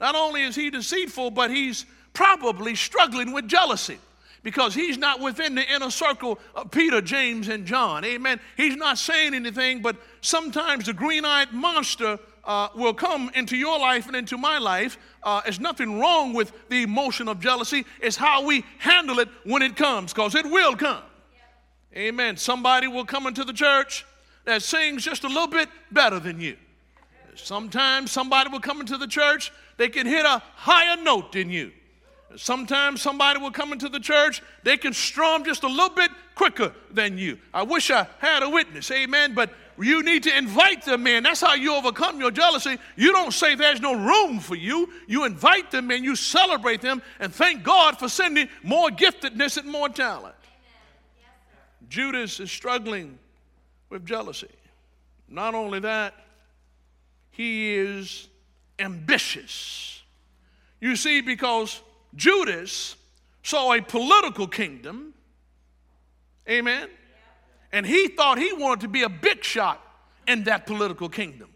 Not 0.00 0.16
only 0.16 0.42
is 0.42 0.56
he 0.56 0.68
deceitful, 0.68 1.30
but 1.30 1.48
he's 1.48 1.86
probably 2.12 2.74
struggling 2.74 3.32
with 3.32 3.46
jealousy 3.46 3.98
because 4.42 4.74
he's 4.74 4.98
not 4.98 5.20
within 5.20 5.54
the 5.54 5.64
inner 5.72 5.90
circle 5.90 6.40
of 6.56 6.72
Peter, 6.72 7.00
James, 7.00 7.46
and 7.46 7.64
John. 7.64 8.04
Amen. 8.04 8.40
He's 8.56 8.74
not 8.74 8.98
saying 8.98 9.32
anything, 9.32 9.80
but 9.80 9.96
sometimes 10.22 10.86
the 10.86 10.92
green 10.92 11.24
eyed 11.24 11.52
monster 11.52 12.18
uh, 12.44 12.68
will 12.74 12.94
come 12.94 13.30
into 13.34 13.56
your 13.56 13.78
life 13.78 14.08
and 14.08 14.16
into 14.16 14.36
my 14.36 14.58
life. 14.58 14.98
Uh, 15.22 15.40
there's 15.42 15.60
nothing 15.60 16.00
wrong 16.00 16.32
with 16.32 16.52
the 16.68 16.82
emotion 16.82 17.28
of 17.28 17.38
jealousy. 17.38 17.84
It's 18.00 18.16
how 18.16 18.44
we 18.44 18.64
handle 18.78 19.20
it 19.20 19.28
when 19.44 19.62
it 19.62 19.76
comes, 19.76 20.12
because 20.12 20.34
it 20.34 20.46
will 20.46 20.74
come. 20.74 21.02
Amen. 21.94 22.36
Somebody 22.36 22.88
will 22.88 23.04
come 23.04 23.28
into 23.28 23.44
the 23.44 23.52
church 23.52 24.04
that 24.46 24.62
sings 24.62 25.04
just 25.04 25.22
a 25.22 25.28
little 25.28 25.46
bit 25.46 25.68
better 25.92 26.18
than 26.18 26.40
you. 26.40 26.56
Sometimes 27.36 28.10
somebody 28.10 28.50
will 28.50 28.60
come 28.60 28.80
into 28.80 28.96
the 28.96 29.06
church, 29.06 29.52
they 29.76 29.88
can 29.88 30.06
hit 30.06 30.24
a 30.24 30.42
higher 30.54 30.96
note 31.02 31.32
than 31.32 31.50
you. 31.50 31.72
Sometimes 32.36 33.00
somebody 33.00 33.38
will 33.38 33.50
come 33.50 33.72
into 33.72 33.88
the 33.88 34.00
church, 34.00 34.42
they 34.62 34.76
can 34.76 34.92
strum 34.92 35.44
just 35.44 35.62
a 35.62 35.68
little 35.68 35.94
bit 35.94 36.10
quicker 36.34 36.74
than 36.90 37.16
you. 37.16 37.38
I 37.54 37.62
wish 37.62 37.90
I 37.90 38.06
had 38.18 38.42
a 38.42 38.50
witness, 38.50 38.90
amen, 38.90 39.34
but 39.34 39.50
you 39.78 40.02
need 40.02 40.22
to 40.24 40.36
invite 40.36 40.84
them 40.84 41.06
in. 41.06 41.22
That's 41.22 41.40
how 41.40 41.54
you 41.54 41.74
overcome 41.74 42.18
your 42.18 42.30
jealousy. 42.30 42.78
You 42.96 43.12
don't 43.12 43.32
say 43.32 43.54
there's 43.54 43.80
no 43.80 43.94
room 43.94 44.40
for 44.40 44.54
you, 44.54 44.90
you 45.06 45.24
invite 45.24 45.70
them 45.70 45.90
in, 45.90 46.04
you 46.04 46.16
celebrate 46.16 46.80
them, 46.80 47.02
and 47.20 47.32
thank 47.32 47.62
God 47.62 47.98
for 47.98 48.08
sending 48.08 48.48
more 48.62 48.88
giftedness 48.88 49.56
and 49.56 49.70
more 49.70 49.88
talent. 49.88 50.34
Judas 51.88 52.40
is 52.40 52.50
struggling 52.50 53.18
with 53.88 54.04
jealousy. 54.04 54.48
Not 55.28 55.54
only 55.54 55.80
that, 55.80 56.14
he 57.36 57.74
is 57.74 58.28
ambitious. 58.78 60.02
You 60.80 60.96
see, 60.96 61.20
because 61.20 61.82
Judas 62.14 62.96
saw 63.42 63.74
a 63.74 63.82
political 63.82 64.46
kingdom, 64.46 65.12
amen, 66.48 66.88
and 67.72 67.84
he 67.84 68.08
thought 68.08 68.38
he 68.38 68.54
wanted 68.54 68.80
to 68.80 68.88
be 68.88 69.02
a 69.02 69.10
big 69.10 69.44
shot 69.44 69.82
in 70.26 70.44
that 70.44 70.66
political 70.66 71.10
kingdom. 71.10 71.50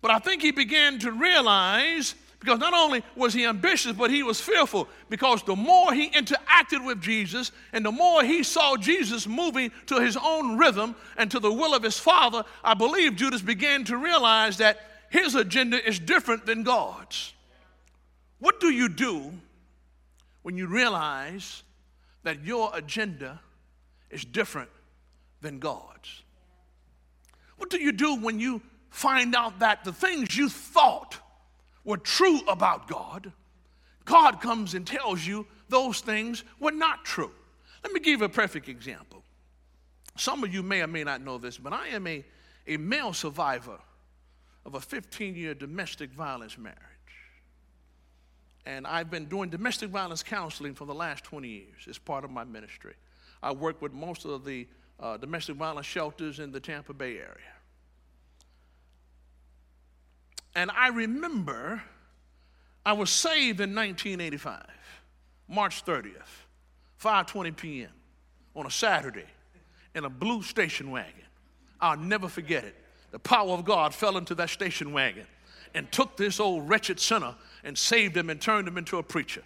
But 0.00 0.12
I 0.12 0.18
think 0.18 0.40
he 0.40 0.50
began 0.50 0.98
to 1.00 1.12
realize 1.12 2.14
because 2.40 2.60
not 2.60 2.72
only 2.72 3.02
was 3.16 3.34
he 3.34 3.44
ambitious, 3.44 3.92
but 3.92 4.10
he 4.10 4.22
was 4.22 4.40
fearful 4.40 4.88
because 5.10 5.42
the 5.42 5.56
more 5.56 5.92
he 5.92 6.08
interacted 6.10 6.86
with 6.86 7.02
Jesus 7.02 7.50
and 7.72 7.84
the 7.84 7.90
more 7.90 8.22
he 8.22 8.44
saw 8.44 8.76
Jesus 8.76 9.26
moving 9.26 9.72
to 9.86 10.00
his 10.00 10.16
own 10.16 10.56
rhythm 10.56 10.94
and 11.16 11.30
to 11.32 11.40
the 11.40 11.52
will 11.52 11.74
of 11.74 11.82
his 11.82 11.98
Father, 11.98 12.44
I 12.62 12.74
believe 12.74 13.16
Judas 13.16 13.42
began 13.42 13.84
to 13.84 13.96
realize 13.96 14.56
that 14.58 14.88
his 15.10 15.34
agenda 15.34 15.86
is 15.86 15.98
different 15.98 16.46
than 16.46 16.62
God's. 16.62 17.32
What 18.38 18.60
do 18.60 18.70
you 18.70 18.88
do 18.88 19.32
when 20.42 20.56
you 20.56 20.66
realize 20.66 21.62
that 22.22 22.44
your 22.44 22.70
agenda 22.74 23.40
is 24.10 24.24
different 24.24 24.70
than 25.40 25.58
God's? 25.58 26.22
What 27.56 27.70
do 27.70 27.80
you 27.80 27.92
do 27.92 28.16
when 28.16 28.38
you 28.38 28.62
find 28.90 29.34
out 29.34 29.58
that 29.58 29.84
the 29.84 29.92
things 29.92 30.36
you 30.36 30.48
thought 30.48 31.18
were 31.84 31.96
true 31.96 32.40
about 32.46 32.86
God, 32.86 33.32
God 34.04 34.40
comes 34.40 34.74
and 34.74 34.86
tells 34.86 35.26
you 35.26 35.46
those 35.68 36.00
things 36.00 36.44
were 36.60 36.70
not 36.70 37.04
true? 37.04 37.30
Let 37.82 37.92
me 37.92 38.00
give 38.00 38.20
you 38.20 38.26
a 38.26 38.30
perfect 38.30 38.68
example. 38.68 39.22
Some 40.16 40.44
of 40.44 40.52
you 40.52 40.62
may 40.62 40.82
or 40.82 40.86
may 40.86 41.04
not 41.04 41.22
know 41.22 41.38
this, 41.38 41.58
but 41.58 41.72
I 41.72 41.88
am 41.88 42.06
a, 42.06 42.24
a 42.66 42.76
male 42.76 43.12
survivor 43.12 43.78
of 44.68 44.74
a 44.74 44.80
15 44.80 45.34
year 45.34 45.54
domestic 45.54 46.12
violence 46.12 46.58
marriage. 46.58 46.78
And 48.66 48.86
I've 48.86 49.10
been 49.10 49.24
doing 49.24 49.48
domestic 49.48 49.88
violence 49.88 50.22
counseling 50.22 50.74
for 50.74 50.84
the 50.84 50.94
last 50.94 51.24
20 51.24 51.48
years. 51.48 51.86
It's 51.86 51.98
part 51.98 52.22
of 52.22 52.30
my 52.30 52.44
ministry. 52.44 52.92
I 53.42 53.52
work 53.52 53.80
with 53.80 53.94
most 53.94 54.26
of 54.26 54.44
the 54.44 54.68
uh, 55.00 55.16
domestic 55.16 55.56
violence 55.56 55.86
shelters 55.86 56.38
in 56.38 56.52
the 56.52 56.60
Tampa 56.60 56.92
Bay 56.92 57.16
area. 57.16 57.54
And 60.54 60.70
I 60.76 60.88
remember 60.88 61.82
I 62.84 62.92
was 62.92 63.08
saved 63.08 63.60
in 63.60 63.74
1985, 63.74 64.66
March 65.48 65.82
30th, 65.86 66.12
5:20 67.02 67.56
p.m. 67.56 67.90
on 68.54 68.66
a 68.66 68.70
Saturday 68.70 69.28
in 69.94 70.04
a 70.04 70.10
blue 70.10 70.42
station 70.42 70.90
wagon. 70.90 71.14
I'll 71.80 71.96
never 71.96 72.28
forget 72.28 72.64
it 72.64 72.74
the 73.10 73.18
power 73.18 73.50
of 73.50 73.64
God 73.64 73.94
fell 73.94 74.16
into 74.16 74.34
that 74.36 74.50
station 74.50 74.92
wagon 74.92 75.26
and 75.74 75.90
took 75.90 76.16
this 76.16 76.40
old 76.40 76.68
wretched 76.68 77.00
sinner 77.00 77.34
and 77.64 77.76
saved 77.76 78.16
him 78.16 78.30
and 78.30 78.40
turned 78.40 78.68
him 78.68 78.78
into 78.78 78.98
a 78.98 79.02
preacher. 79.02 79.42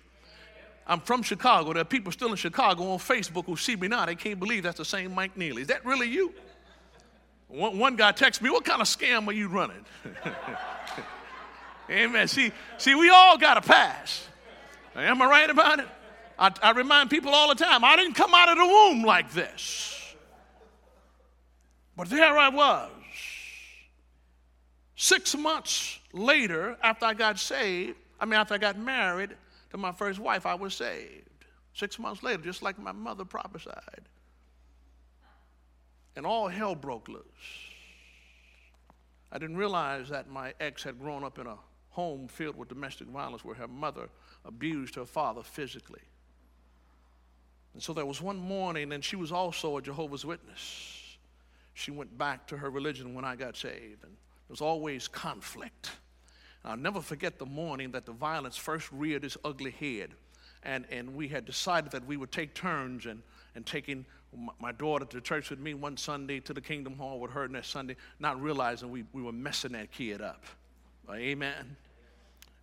I'm 0.87 1.01
from 1.01 1.23
Chicago. 1.23 1.73
There 1.73 1.83
are 1.83 1.85
people 1.85 2.11
still 2.11 2.31
in 2.31 2.37
Chicago 2.37 2.91
on 2.91 2.99
Facebook 2.99 3.47
who 3.47 3.57
see 3.57 3.77
me 3.77 3.89
now. 3.89 4.05
They 4.07 4.17
can't 4.17 4.39
believe 4.39 4.65
that's 4.65 4.79
the 4.79 4.85
same 4.85 5.15
Mike 5.15 5.37
Neely. 5.37 5.63
Is 5.63 5.69
that 5.69 5.85
really 5.85 6.09
you? 6.09 6.35
One, 7.49 7.79
one 7.79 7.97
guy 7.97 8.13
texted 8.13 8.43
me, 8.43 8.51
What 8.51 8.65
kind 8.65 8.81
of 8.81 8.89
scam 8.89 9.29
are 9.29 9.33
you 9.33 9.49
running? 9.49 9.85
Amen. 11.91 12.27
See, 12.27 12.51
see, 12.79 12.95
we 12.95 13.11
all 13.11 13.39
got 13.39 13.59
a 13.59 13.61
pass. 13.61 14.27
Am 14.97 15.21
I 15.23 15.27
right 15.27 15.51
about 15.51 15.79
it? 15.79 15.89
I, 16.39 16.51
I 16.63 16.71
remind 16.73 17.11
people 17.11 17.33
all 17.33 17.49
the 17.49 17.55
time 17.55 17.85
I 17.85 17.97
didn't 17.97 18.15
come 18.15 18.35
out 18.35 18.49
of 18.49 18.57
the 18.57 18.67
womb 18.67 19.03
like 19.05 19.33
this. 19.33 20.15
But 21.97 22.09
there 22.09 22.37
I 22.37 22.49
was 22.49 22.91
Six 25.03 25.37
months 25.37 25.99
later, 26.13 26.77
after 26.81 27.07
I 27.07 27.15
got 27.15 27.37
saved, 27.37 27.97
I 28.21 28.25
mean, 28.25 28.35
after 28.35 28.55
I 28.55 28.59
got 28.59 28.79
married 28.79 29.31
to 29.71 29.77
my 29.77 29.91
first 29.91 30.21
wife, 30.21 30.47
I 30.47 30.55
was 30.55 30.75
saved. 30.75 31.29
Six 31.75 31.99
months 31.99 32.23
later, 32.23 32.41
just 32.41 32.63
like 32.63 32.79
my 32.79 32.93
mother 32.93 33.25
prophesied. 33.25 34.03
And 36.15 36.25
all 36.25 36.47
hell 36.47 36.77
broke 36.77 37.09
loose. 37.09 37.25
I 39.33 39.39
didn't 39.39 39.57
realize 39.57 40.09
that 40.11 40.31
my 40.31 40.55
ex 40.61 40.85
had 40.85 41.01
grown 41.01 41.25
up 41.25 41.41
in 41.41 41.49
a 41.49 41.57
home 41.89 42.29
filled 42.29 42.57
with 42.57 42.69
domestic 42.69 43.09
violence 43.09 43.45
where 43.45 43.57
her 43.57 43.67
mother 43.67 44.09
abused 44.45 44.95
her 44.95 45.05
father 45.05 45.43
physically. 45.43 46.03
And 47.75 47.83
so 47.83 47.93
there 47.93 48.07
was 48.07 48.23
one 48.23 48.37
morning, 48.37 48.93
and 48.93 49.05
she 49.05 49.17
was 49.17 49.33
also 49.33 49.79
a 49.79 49.83
Jehovah's 49.83 50.25
Witness. 50.25 51.17
She 51.75 51.91
went 51.91 52.17
back 52.17 52.47
to 52.47 52.57
her 52.57 52.71
religion 52.71 53.15
when 53.15 53.25
I 53.25 53.35
got 53.35 53.57
saved. 53.57 54.05
And 54.05 54.17
was 54.49 54.61
always 54.61 55.09
conflict. 55.09 55.91
And 56.63 56.73
I'll 56.73 56.79
never 56.79 57.01
forget 57.01 57.39
the 57.39 57.47
morning 57.47 57.91
that 57.93 58.07
the 58.07 58.13
violence 58.13 58.57
first 58.57 58.91
reared 58.93 59.25
its 59.25 59.37
ugly 59.45 59.71
head. 59.73 60.11
And, 60.63 60.85
and 60.91 61.15
we 61.15 61.29
had 61.29 61.45
decided 61.45 61.91
that 61.93 62.07
we 62.07 62.17
would 62.17 62.31
take 62.31 62.55
turns 62.55 63.07
and, 63.07 63.23
and 63.55 63.67
taking 63.67 64.05
my 64.61 64.73
daughter 64.73 65.05
to 65.05 65.21
church 65.21 65.51
with 65.51 65.59
me 65.59 65.75
one 65.75 65.97
Sunday, 65.97 66.41
to 66.41 66.55
the 66.55 66.61
Kingdom 66.61 66.97
Hall 66.97 67.21
with 67.21 67.33
her 67.33 67.49
next 67.49 67.69
Sunday, 67.69 67.97
not 68.19 68.41
realizing 68.41 68.91
we, 68.91 69.05
we 69.13 69.23
were 69.23 69.33
messing 69.33 69.73
that 69.73 69.91
kid 69.91 70.23
up. 70.23 70.45
Amen. 71.13 71.77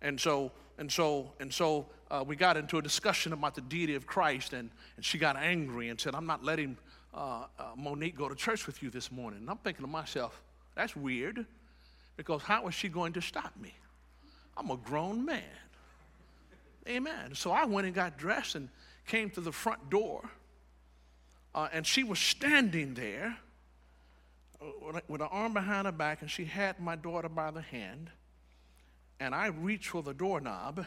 And 0.02 0.18
so, 0.18 0.50
and 0.78 0.90
so, 0.90 1.32
and 1.40 1.52
so 1.52 1.86
uh, 2.10 2.24
we 2.26 2.34
got 2.34 2.56
into 2.56 2.78
a 2.78 2.82
discussion 2.82 3.32
about 3.32 3.54
the 3.54 3.60
deity 3.60 3.94
of 3.94 4.06
Christ, 4.06 4.52
and, 4.52 4.70
and 4.96 5.04
she 5.04 5.18
got 5.18 5.36
angry 5.36 5.90
and 5.90 6.00
said, 6.00 6.14
I'm 6.14 6.26
not 6.26 6.42
letting 6.42 6.76
uh, 7.12 7.44
uh 7.58 7.64
Monique 7.76 8.16
go 8.16 8.28
to 8.28 8.34
church 8.34 8.66
with 8.66 8.82
you 8.82 8.90
this 8.90 9.12
morning. 9.12 9.40
And 9.40 9.50
I'm 9.50 9.58
thinking 9.58 9.84
to 9.84 9.90
myself, 9.90 10.40
that's 10.74 10.96
weird 10.96 11.46
because 12.20 12.42
how 12.42 12.68
is 12.68 12.74
she 12.74 12.90
going 12.90 13.14
to 13.14 13.22
stop 13.22 13.50
me? 13.58 13.74
I'm 14.54 14.70
a 14.70 14.76
grown 14.76 15.24
man. 15.24 15.40
Amen. 16.86 17.34
So 17.34 17.50
I 17.50 17.64
went 17.64 17.86
and 17.86 17.94
got 17.94 18.18
dressed 18.18 18.56
and 18.56 18.68
came 19.06 19.30
to 19.30 19.40
the 19.40 19.52
front 19.52 19.88
door. 19.88 20.28
Uh, 21.54 21.68
and 21.72 21.86
she 21.86 22.04
was 22.04 22.18
standing 22.18 22.92
there 22.92 23.38
with 25.08 25.22
her 25.22 25.28
arm 25.28 25.54
behind 25.54 25.86
her 25.86 25.92
back, 25.92 26.20
and 26.20 26.30
she 26.30 26.44
had 26.44 26.78
my 26.78 26.94
daughter 26.94 27.30
by 27.30 27.50
the 27.50 27.62
hand. 27.62 28.10
And 29.18 29.34
I 29.34 29.46
reached 29.46 29.88
for 29.88 30.02
the 30.02 30.12
doorknob 30.12 30.84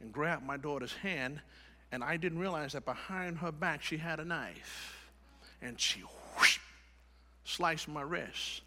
and 0.00 0.10
grabbed 0.10 0.46
my 0.46 0.56
daughter's 0.56 0.94
hand, 0.94 1.42
and 1.92 2.02
I 2.02 2.16
didn't 2.16 2.38
realize 2.38 2.72
that 2.72 2.86
behind 2.86 3.36
her 3.40 3.52
back 3.52 3.82
she 3.82 3.98
had 3.98 4.18
a 4.18 4.24
knife. 4.24 5.10
And 5.60 5.78
she 5.78 6.00
whoosh, 6.38 6.58
sliced 7.44 7.86
my 7.86 8.00
wrist. 8.00 8.62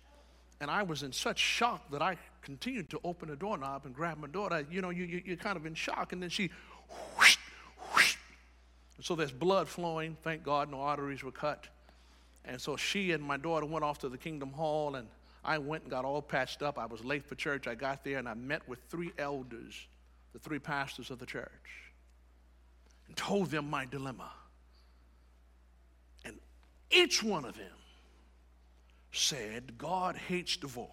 And 0.64 0.72
I 0.72 0.82
was 0.82 1.04
in 1.04 1.12
such 1.12 1.40
shock 1.40 1.92
that 1.92 2.02
I 2.02 2.18
continued 2.42 2.90
to 2.92 3.00
open 3.04 3.28
the 3.28 3.36
doorknob 3.36 3.86
and 3.86 3.94
grab 3.94 4.18
my 4.18 4.30
daughter. 4.30 4.66
You 4.72 4.82
know, 4.82 4.92
you, 4.92 5.04
you, 5.04 5.22
you're 5.26 5.36
kind 5.36 5.58
of 5.58 5.66
in 5.66 5.74
shock. 5.74 6.14
And 6.14 6.24
then 6.24 6.30
she, 6.30 6.52
whoosh, 7.18 7.36
whoosh. 7.94 8.16
So 9.02 9.14
there's 9.14 9.34
blood 9.34 9.68
flowing. 9.68 10.16
Thank 10.24 10.42
God 10.42 10.72
no 10.72 10.80
arteries 10.80 11.22
were 11.22 11.34
cut. 11.34 11.68
And 12.46 12.62
so 12.62 12.78
she 12.78 13.12
and 13.12 13.22
my 13.22 13.36
daughter 13.36 13.66
went 13.66 13.84
off 13.84 14.00
to 14.00 14.10
the 14.10 14.18
Kingdom 14.18 14.54
Hall, 14.54 14.96
and 14.96 15.10
I 15.44 15.58
went 15.58 15.84
and 15.84 15.92
got 15.92 16.06
all 16.06 16.22
patched 16.22 16.64
up. 16.64 16.80
I 16.80 16.86
was 16.86 17.04
late 17.04 17.26
for 17.26 17.36
church. 17.36 17.68
I 17.68 17.76
got 17.76 18.06
there 18.06 18.18
and 18.18 18.30
I 18.30 18.34
met 18.34 18.66
with 18.66 18.80
three 18.90 19.12
elders, 19.18 19.76
the 20.32 20.40
three 20.40 20.60
pastors 20.60 21.12
of 21.12 21.20
the 21.20 21.26
church, 21.26 21.52
and 23.10 23.18
told 23.18 23.52
them 23.52 23.70
my 23.70 23.84
dilemma. 23.84 24.32
And 26.24 26.40
each 26.90 27.22
one 27.22 27.44
of 27.44 27.58
them 27.58 27.68
said, 29.14 29.78
God 29.78 30.18
hates 30.18 30.58
divorce. 30.58 30.90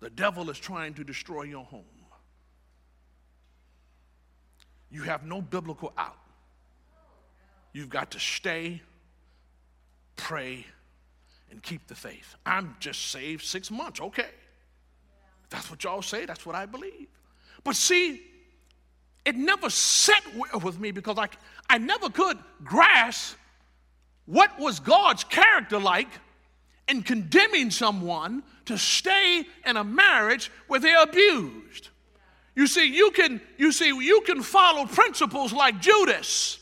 The 0.00 0.10
devil 0.10 0.50
is 0.50 0.58
trying 0.58 0.94
to 0.94 1.04
destroy 1.04 1.44
your 1.44 1.64
home. 1.64 1.84
You 4.90 5.02
have 5.02 5.24
no 5.24 5.40
biblical 5.40 5.92
out. 5.96 6.18
You've 7.72 7.88
got 7.88 8.10
to 8.10 8.20
stay, 8.20 8.82
pray, 10.16 10.66
and 11.50 11.62
keep 11.62 11.86
the 11.86 11.94
faith. 11.94 12.34
I'm 12.44 12.76
just 12.80 13.10
saved 13.10 13.44
six 13.44 13.70
months. 13.70 14.00
Okay. 14.00 14.28
That's 15.48 15.70
what 15.70 15.84
y'all 15.84 16.02
say. 16.02 16.26
That's 16.26 16.44
what 16.44 16.56
I 16.56 16.66
believe. 16.66 17.08
But 17.64 17.76
see, 17.76 18.22
it 19.24 19.36
never 19.36 19.70
set 19.70 20.22
with 20.62 20.80
me 20.80 20.90
because 20.90 21.16
I, 21.16 21.28
I 21.70 21.78
never 21.78 22.10
could 22.10 22.38
grasp 22.64 23.36
what 24.26 24.58
was 24.58 24.80
God's 24.80 25.24
character 25.24 25.78
like 25.78 26.08
in 26.88 27.02
condemning 27.02 27.70
someone 27.70 28.42
to 28.66 28.78
stay 28.78 29.44
in 29.66 29.76
a 29.76 29.84
marriage 29.84 30.50
where 30.68 30.80
they're 30.80 31.02
abused. 31.02 31.88
You 32.54 32.66
see, 32.66 32.94
you 32.94 33.10
can, 33.12 33.40
you 33.56 33.72
see, 33.72 33.88
you 33.88 34.20
can 34.26 34.42
follow 34.42 34.86
principles 34.86 35.52
like 35.52 35.80
Judas 35.80 36.58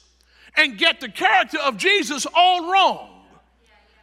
and 0.57 0.79
get 0.79 1.01
the 1.01 1.09
character 1.09 1.59
of 1.59 1.77
Jesus 1.77 2.27
all 2.35 2.71
wrong. 2.71 3.07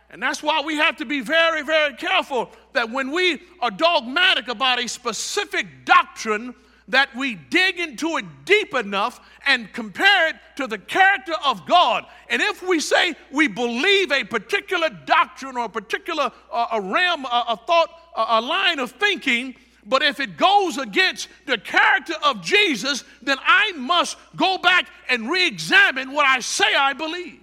And 0.09 0.21
that's 0.21 0.41
why 0.41 0.61
we 0.61 0.75
have 0.77 0.97
to 0.97 1.05
be 1.05 1.21
very, 1.21 1.63
very 1.63 1.93
careful 1.93 2.49
that 2.73 2.89
when 2.89 3.11
we 3.11 3.41
are 3.59 3.71
dogmatic 3.71 4.47
about 4.47 4.79
a 4.79 4.87
specific 4.87 5.85
doctrine, 5.85 6.55
that 6.89 7.13
we 7.15 7.35
dig 7.35 7.79
into 7.79 8.17
it 8.17 8.25
deep 8.45 8.73
enough 8.73 9.19
and 9.45 9.71
compare 9.73 10.29
it 10.29 10.35
to 10.55 10.67
the 10.67 10.77
character 10.77 11.33
of 11.45 11.65
God. 11.65 12.05
And 12.29 12.41
if 12.41 12.63
we 12.67 12.79
say 12.79 13.15
we 13.31 13.47
believe 13.47 14.11
a 14.11 14.23
particular 14.23 14.89
doctrine 15.05 15.57
or 15.57 15.65
a 15.65 15.69
particular 15.69 16.31
uh, 16.51 16.67
a 16.71 16.81
realm, 16.81 17.25
a, 17.25 17.45
a 17.49 17.57
thought, 17.57 17.89
a, 18.15 18.25
a 18.39 18.41
line 18.41 18.79
of 18.79 18.91
thinking, 18.91 19.55
but 19.85 20.01
if 20.01 20.19
it 20.19 20.37
goes 20.37 20.77
against 20.77 21.29
the 21.45 21.57
character 21.57 22.15
of 22.23 22.41
Jesus, 22.41 23.03
then 23.21 23.37
I 23.41 23.71
must 23.73 24.17
go 24.35 24.57
back 24.57 24.87
and 25.09 25.29
re 25.29 25.47
examine 25.47 26.11
what 26.11 26.25
I 26.25 26.39
say 26.39 26.73
I 26.75 26.93
believe. 26.93 27.41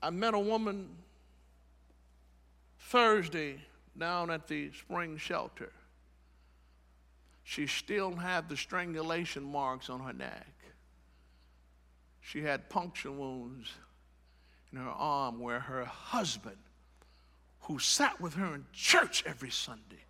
I 0.00 0.10
met 0.10 0.34
a 0.34 0.38
woman 0.38 0.90
Thursday 2.78 3.58
down 3.98 4.30
at 4.30 4.46
the 4.48 4.70
spring 4.72 5.16
shelter. 5.16 5.72
She 7.42 7.66
still 7.66 8.14
had 8.14 8.48
the 8.48 8.56
strangulation 8.56 9.42
marks 9.42 9.88
on 9.88 10.00
her 10.00 10.12
neck. 10.12 10.46
She 12.20 12.42
had 12.42 12.68
puncture 12.68 13.10
wounds 13.10 13.72
in 14.70 14.78
her 14.78 14.90
arm 14.90 15.40
where 15.40 15.60
her 15.60 15.84
husband, 15.86 16.58
who 17.60 17.78
sat 17.78 18.20
with 18.20 18.34
her 18.34 18.54
in 18.54 18.66
church 18.72 19.24
every 19.26 19.50
Sunday, 19.50 20.04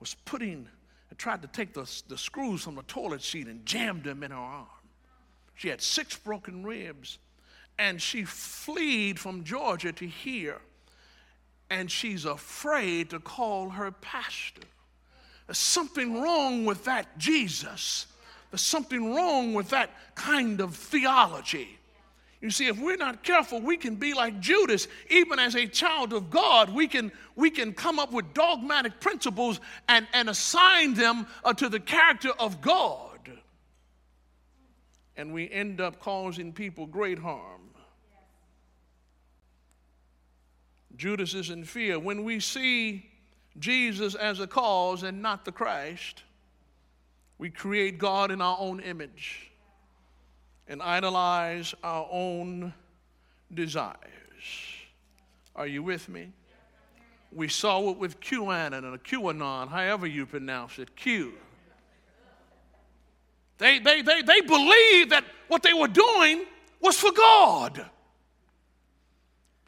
was 0.00 0.16
putting, 0.24 0.66
and 1.08 1.18
tried 1.18 1.42
to 1.42 1.48
take 1.48 1.72
the, 1.72 1.88
the 2.08 2.18
screws 2.18 2.64
from 2.64 2.74
the 2.74 2.82
toilet 2.82 3.22
seat 3.22 3.46
and 3.46 3.64
jammed 3.64 4.02
them 4.02 4.24
in 4.24 4.32
her 4.32 4.36
arm. 4.36 4.66
She 5.54 5.68
had 5.68 5.80
six 5.80 6.16
broken 6.16 6.64
ribs, 6.64 7.18
and 7.78 8.02
she 8.02 8.24
fled 8.24 9.20
from 9.20 9.44
Georgia 9.44 9.92
to 9.92 10.06
here 10.06 10.60
and 11.74 11.90
she's 11.90 12.24
afraid 12.24 13.10
to 13.10 13.18
call 13.18 13.70
her 13.70 13.90
pastor. 13.90 14.62
There's 15.46 15.58
something 15.58 16.22
wrong 16.22 16.64
with 16.64 16.84
that 16.84 17.18
Jesus. 17.18 18.06
There's 18.50 18.62
something 18.62 19.12
wrong 19.12 19.54
with 19.54 19.70
that 19.70 19.90
kind 20.14 20.60
of 20.60 20.76
theology. 20.76 21.78
You 22.40 22.50
see, 22.50 22.68
if 22.68 22.78
we're 22.78 22.96
not 22.96 23.24
careful, 23.24 23.60
we 23.60 23.76
can 23.76 23.96
be 23.96 24.14
like 24.14 24.38
Judas. 24.38 24.86
Even 25.10 25.38
as 25.38 25.56
a 25.56 25.66
child 25.66 26.12
of 26.12 26.30
God, 26.30 26.72
we 26.72 26.86
can, 26.86 27.10
we 27.34 27.50
can 27.50 27.72
come 27.72 27.98
up 27.98 28.12
with 28.12 28.32
dogmatic 28.34 29.00
principles 29.00 29.60
and, 29.88 30.06
and 30.12 30.28
assign 30.28 30.94
them 30.94 31.26
uh, 31.42 31.54
to 31.54 31.68
the 31.68 31.80
character 31.80 32.30
of 32.38 32.60
God. 32.60 33.10
And 35.16 35.32
we 35.32 35.50
end 35.50 35.80
up 35.80 35.98
causing 36.00 36.52
people 36.52 36.86
great 36.86 37.18
harm. 37.18 37.62
Judas 40.96 41.34
is 41.34 41.50
in 41.50 41.64
fear. 41.64 41.98
When 41.98 42.24
we 42.24 42.40
see 42.40 43.10
Jesus 43.58 44.14
as 44.14 44.40
a 44.40 44.46
cause 44.46 45.02
and 45.02 45.22
not 45.22 45.44
the 45.44 45.52
Christ, 45.52 46.22
we 47.38 47.50
create 47.50 47.98
God 47.98 48.30
in 48.30 48.40
our 48.40 48.56
own 48.58 48.80
image 48.80 49.50
and 50.68 50.80
idolize 50.82 51.74
our 51.82 52.08
own 52.10 52.72
desires. 53.52 53.96
Are 55.54 55.66
you 55.66 55.82
with 55.82 56.08
me? 56.08 56.32
We 57.32 57.48
saw 57.48 57.90
it 57.90 57.98
with 57.98 58.20
QAnon 58.20 58.78
and 58.78 59.02
QAnon, 59.02 59.68
however 59.68 60.06
you 60.06 60.26
pronounce 60.26 60.78
it, 60.78 60.94
Q. 60.96 61.34
They, 63.58 63.78
they, 63.78 64.02
they, 64.02 64.22
they 64.22 64.40
believed 64.40 65.10
that 65.10 65.24
what 65.48 65.62
they 65.62 65.72
were 65.72 65.88
doing 65.88 66.44
was 66.80 66.96
for 66.98 67.12
God. 67.12 67.88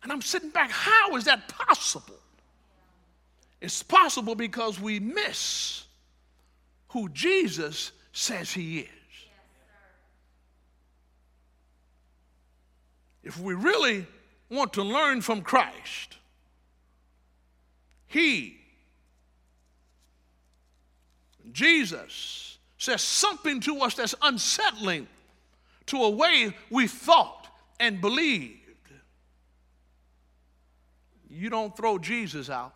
And 0.03 0.13
I'm 0.13 0.23
sitting 0.23 0.51
back, 0.51 0.71
how 0.71 1.17
is 1.17 1.25
that 1.25 1.49
possible? 1.49 2.15
It's 3.61 3.83
possible 3.83 4.35
because 4.35 4.81
we 4.81 5.01
miss 5.01 5.85
who 6.89 7.09
Jesus 7.09 7.93
says 8.13 8.53
he 8.53 8.81
is. 8.81 8.89
If 13.25 13.41
we 13.41 13.55
really 13.55 14.07
want 14.49 14.75
to 14.75 14.83
learn 14.83 15.21
from 15.21 15.43
Christ, 15.43 16.17
he, 18.07 18.59
Jesus, 21.51 22.59
says 22.79 23.03
something 23.03 23.61
to 23.63 23.81
us 23.81 23.95
that's 23.95 24.15
unsettling 24.23 25.09
to 25.87 25.97
a 25.97 26.11
way 26.11 26.55
we 26.71 26.87
thought 26.87 27.49
and 27.81 28.01
believed 28.01 28.66
you 31.29 31.51
don't 31.51 31.77
throw 31.77 31.99
Jesus 31.99 32.51
out, 32.51 32.75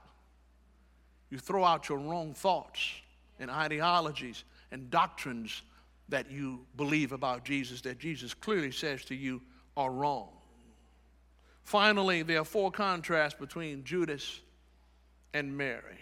you 1.30 1.38
throw 1.38 1.64
out 1.64 1.88
your 1.88 1.98
wrong 1.98 2.34
thoughts 2.34 2.92
and 3.38 3.50
ideologies 3.50 4.44
and 4.72 4.90
doctrines 4.90 5.62
that 6.08 6.30
you 6.30 6.66
believe 6.76 7.12
about 7.12 7.44
Jesus 7.44 7.80
that 7.82 7.98
Jesus 7.98 8.34
clearly 8.34 8.72
says 8.72 9.04
to 9.06 9.14
you 9.14 9.40
are 9.76 9.90
wrong. 9.90 10.28
Finally, 11.62 12.22
there 12.22 12.40
are 12.40 12.44
four 12.44 12.70
contrasts 12.70 13.38
between 13.38 13.84
Judas 13.84 14.40
and 15.32 15.56
Mary. 15.56 16.00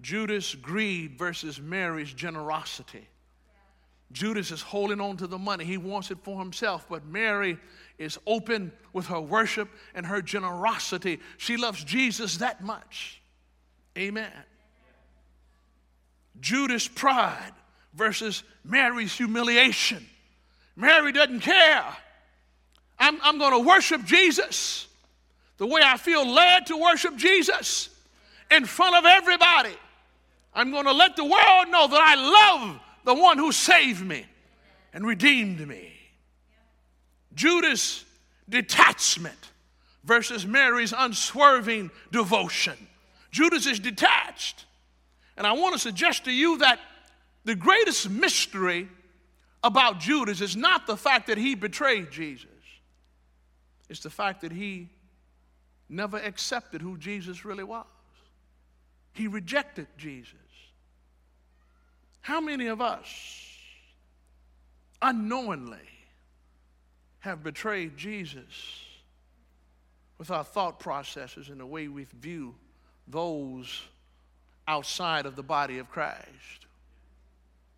Judas' 0.00 0.54
greed 0.54 1.18
versus 1.18 1.60
Mary's 1.60 2.12
generosity. 2.12 3.08
Judas 4.12 4.52
is 4.52 4.62
holding 4.62 5.00
on 5.00 5.16
to 5.16 5.26
the 5.26 5.38
money. 5.38 5.64
He 5.64 5.78
wants 5.78 6.10
it 6.10 6.18
for 6.22 6.38
himself, 6.38 6.86
but 6.88 7.04
Mary 7.06 7.58
is 7.98 8.18
open 8.26 8.72
with 8.92 9.06
her 9.06 9.20
worship 9.20 9.68
and 9.94 10.06
her 10.06 10.20
generosity. 10.20 11.20
She 11.38 11.56
loves 11.56 11.82
Jesus 11.82 12.38
that 12.38 12.62
much. 12.62 13.20
Amen. 13.96 14.32
Judas' 16.40 16.88
pride 16.88 17.52
versus 17.94 18.42
Mary's 18.64 19.16
humiliation. 19.16 20.06
Mary 20.76 21.12
doesn't 21.12 21.40
care. 21.40 21.84
I'm, 22.98 23.18
I'm 23.22 23.38
going 23.38 23.52
to 23.52 23.66
worship 23.66 24.04
Jesus 24.04 24.86
the 25.58 25.66
way 25.66 25.80
I 25.82 25.96
feel 25.96 26.28
led 26.28 26.66
to 26.66 26.76
worship 26.76 27.16
Jesus 27.16 27.88
in 28.50 28.66
front 28.66 28.96
of 28.96 29.04
everybody. 29.06 29.74
I'm 30.54 30.70
going 30.70 30.84
to 30.84 30.92
let 30.92 31.16
the 31.16 31.24
world 31.24 31.68
know 31.70 31.88
that 31.88 32.00
I 32.00 32.14
love 32.14 32.80
the 33.04 33.14
one 33.14 33.38
who 33.38 33.52
saved 33.52 34.04
me 34.04 34.26
and 34.92 35.06
redeemed 35.06 35.66
me. 35.66 35.92
Judas' 37.36 38.04
detachment 38.48 39.38
versus 40.02 40.44
Mary's 40.44 40.92
unswerving 40.96 41.90
devotion. 42.10 42.76
Judas 43.30 43.66
is 43.66 43.78
detached. 43.78 44.64
And 45.36 45.46
I 45.46 45.52
want 45.52 45.74
to 45.74 45.78
suggest 45.78 46.24
to 46.24 46.32
you 46.32 46.58
that 46.58 46.80
the 47.44 47.54
greatest 47.54 48.08
mystery 48.10 48.88
about 49.62 50.00
Judas 50.00 50.40
is 50.40 50.56
not 50.56 50.86
the 50.86 50.96
fact 50.96 51.26
that 51.26 51.38
he 51.38 51.54
betrayed 51.54 52.10
Jesus, 52.10 52.48
it's 53.88 54.00
the 54.00 54.10
fact 54.10 54.40
that 54.40 54.52
he 54.52 54.88
never 55.88 56.16
accepted 56.16 56.82
who 56.82 56.96
Jesus 56.96 57.44
really 57.44 57.62
was. 57.62 57.86
He 59.12 59.28
rejected 59.28 59.86
Jesus. 59.96 60.34
How 62.20 62.40
many 62.40 62.66
of 62.66 62.80
us 62.80 63.06
unknowingly 65.00 65.78
have 67.26 67.42
betrayed 67.42 67.96
Jesus 67.96 68.84
with 70.16 70.30
our 70.30 70.44
thought 70.44 70.78
processes 70.78 71.48
and 71.48 71.58
the 71.58 71.66
way 71.66 71.88
we 71.88 72.06
view 72.20 72.54
those 73.08 73.82
outside 74.68 75.26
of 75.26 75.34
the 75.34 75.42
body 75.42 75.78
of 75.78 75.90
Christ, 75.90 76.66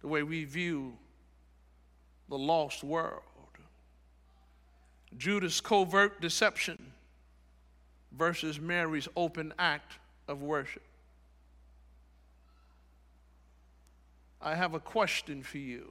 the 0.02 0.06
way 0.06 0.22
we 0.22 0.44
view 0.44 0.92
the 2.28 2.36
lost 2.36 2.84
world? 2.84 3.22
Judas' 5.16 5.62
covert 5.62 6.20
deception 6.20 6.92
versus 8.12 8.60
Mary's 8.60 9.08
open 9.16 9.54
act 9.58 9.94
of 10.28 10.42
worship. 10.42 10.82
I 14.42 14.54
have 14.54 14.74
a 14.74 14.80
question 14.80 15.42
for 15.42 15.56
you. 15.56 15.88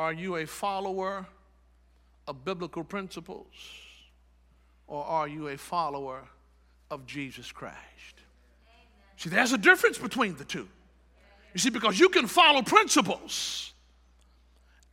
Are 0.00 0.14
you 0.14 0.36
a 0.36 0.46
follower 0.46 1.26
of 2.26 2.42
biblical 2.42 2.82
principles 2.82 3.44
or 4.86 5.04
are 5.04 5.28
you 5.28 5.48
a 5.48 5.58
follower 5.58 6.22
of 6.90 7.04
Jesus 7.04 7.52
Christ? 7.52 7.76
See, 9.18 9.28
there's 9.28 9.52
a 9.52 9.58
difference 9.58 9.98
between 9.98 10.36
the 10.36 10.44
two. 10.46 10.66
You 11.52 11.60
see, 11.60 11.68
because 11.68 12.00
you 12.00 12.08
can 12.08 12.26
follow 12.28 12.62
principles 12.62 13.74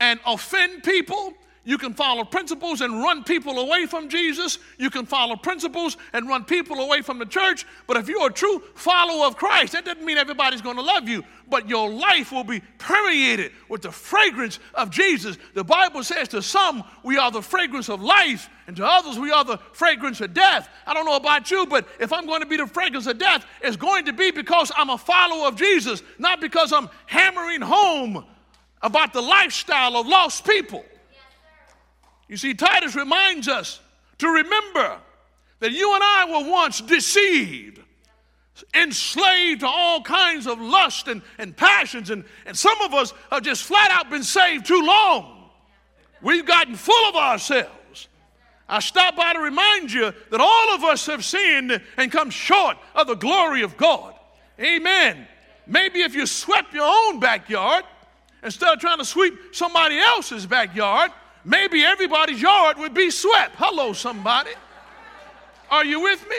and 0.01 0.19
offend 0.25 0.83
people. 0.83 1.33
You 1.67 1.77
can 1.77 1.93
follow 1.93 2.23
principles 2.23 2.79
and 2.79 3.03
run 3.03 3.25
people 3.25 3.59
away 3.59 3.87
from 3.87 4.07
Jesus. 4.07 4.57
You 4.77 4.89
can 4.89 5.05
follow 5.05 5.35
principles 5.35 5.97
and 6.13 6.25
run 6.25 6.45
people 6.45 6.79
away 6.79 7.01
from 7.01 7.19
the 7.19 7.25
church. 7.25 7.65
But 7.87 7.97
if 7.97 8.07
you're 8.07 8.27
a 8.29 8.31
true 8.31 8.63
follower 8.73 9.25
of 9.25 9.35
Christ, 9.35 9.73
that 9.73 9.83
doesn't 9.83 10.05
mean 10.05 10.17
everybody's 10.17 10.61
going 10.61 10.77
to 10.77 10.81
love 10.81 11.09
you, 11.09 11.25
but 11.49 11.67
your 11.67 11.89
life 11.89 12.31
will 12.31 12.45
be 12.45 12.61
permeated 12.77 13.51
with 13.67 13.81
the 13.81 13.91
fragrance 13.91 14.59
of 14.75 14.91
Jesus. 14.91 15.37
The 15.55 15.63
Bible 15.65 16.05
says 16.05 16.29
to 16.29 16.41
some, 16.41 16.85
we 17.03 17.17
are 17.17 17.31
the 17.31 17.41
fragrance 17.41 17.89
of 17.89 18.01
life, 18.01 18.49
and 18.67 18.77
to 18.77 18.85
others, 18.85 19.19
we 19.19 19.33
are 19.33 19.43
the 19.43 19.57
fragrance 19.73 20.21
of 20.21 20.33
death. 20.33 20.69
I 20.85 20.93
don't 20.93 21.05
know 21.05 21.17
about 21.17 21.51
you, 21.51 21.65
but 21.65 21.85
if 21.99 22.13
I'm 22.13 22.27
going 22.27 22.39
to 22.39 22.47
be 22.47 22.55
the 22.55 22.67
fragrance 22.67 23.07
of 23.07 23.17
death, 23.17 23.45
it's 23.61 23.75
going 23.75 24.05
to 24.05 24.13
be 24.13 24.31
because 24.31 24.71
I'm 24.73 24.89
a 24.89 24.97
follower 24.97 25.49
of 25.49 25.57
Jesus, 25.57 26.01
not 26.17 26.39
because 26.39 26.71
I'm 26.71 26.87
hammering 27.07 27.59
home 27.59 28.23
about 28.81 29.11
the 29.11 29.21
lifestyle 29.21 29.97
of 29.97 30.07
lost 30.07 30.45
people. 30.45 30.85
You 32.27 32.37
see, 32.37 32.53
Titus 32.53 32.95
reminds 32.95 33.47
us 33.47 33.79
to 34.19 34.27
remember 34.27 34.97
that 35.59 35.71
you 35.71 35.93
and 35.93 36.03
I 36.03 36.25
were 36.25 36.49
once 36.51 36.81
deceived, 36.81 37.81
enslaved 38.73 39.61
to 39.61 39.67
all 39.67 40.01
kinds 40.01 40.47
of 40.47 40.59
lust 40.59 41.07
and, 41.07 41.21
and 41.37 41.55
passions, 41.55 42.09
and, 42.09 42.25
and 42.45 42.57
some 42.57 42.79
of 42.81 42.93
us 42.93 43.13
have 43.31 43.43
just 43.43 43.63
flat 43.63 43.91
out 43.91 44.09
been 44.09 44.23
saved 44.23 44.65
too 44.65 44.81
long. 44.83 45.49
We've 46.21 46.45
gotten 46.45 46.75
full 46.75 47.09
of 47.09 47.15
ourselves. 47.15 48.07
I 48.69 48.79
stop 48.79 49.15
by 49.15 49.33
to 49.33 49.39
remind 49.39 49.93
you 49.93 50.13
that 50.29 50.41
all 50.41 50.75
of 50.75 50.83
us 50.83 51.05
have 51.05 51.23
sinned 51.23 51.81
and 51.95 52.11
come 52.11 52.29
short 52.29 52.77
of 52.95 53.07
the 53.07 53.15
glory 53.15 53.61
of 53.61 53.77
God. 53.77 54.13
Amen. 54.59 55.27
Maybe 55.65 56.01
if 56.01 56.15
you 56.15 56.25
swept 56.25 56.73
your 56.73 56.87
own 56.87 57.19
backyard, 57.19 57.85
instead 58.43 58.73
of 58.73 58.79
trying 58.79 58.97
to 58.97 59.05
sweep 59.05 59.33
somebody 59.51 59.99
else's 59.99 60.45
backyard, 60.45 61.11
maybe 61.45 61.83
everybody's 61.83 62.41
yard 62.41 62.77
would 62.77 62.93
be 62.93 63.09
swept. 63.11 63.55
Hello, 63.57 63.93
somebody. 63.93 64.51
Are 65.69 65.85
you 65.85 66.01
with 66.01 66.27
me? 66.29 66.37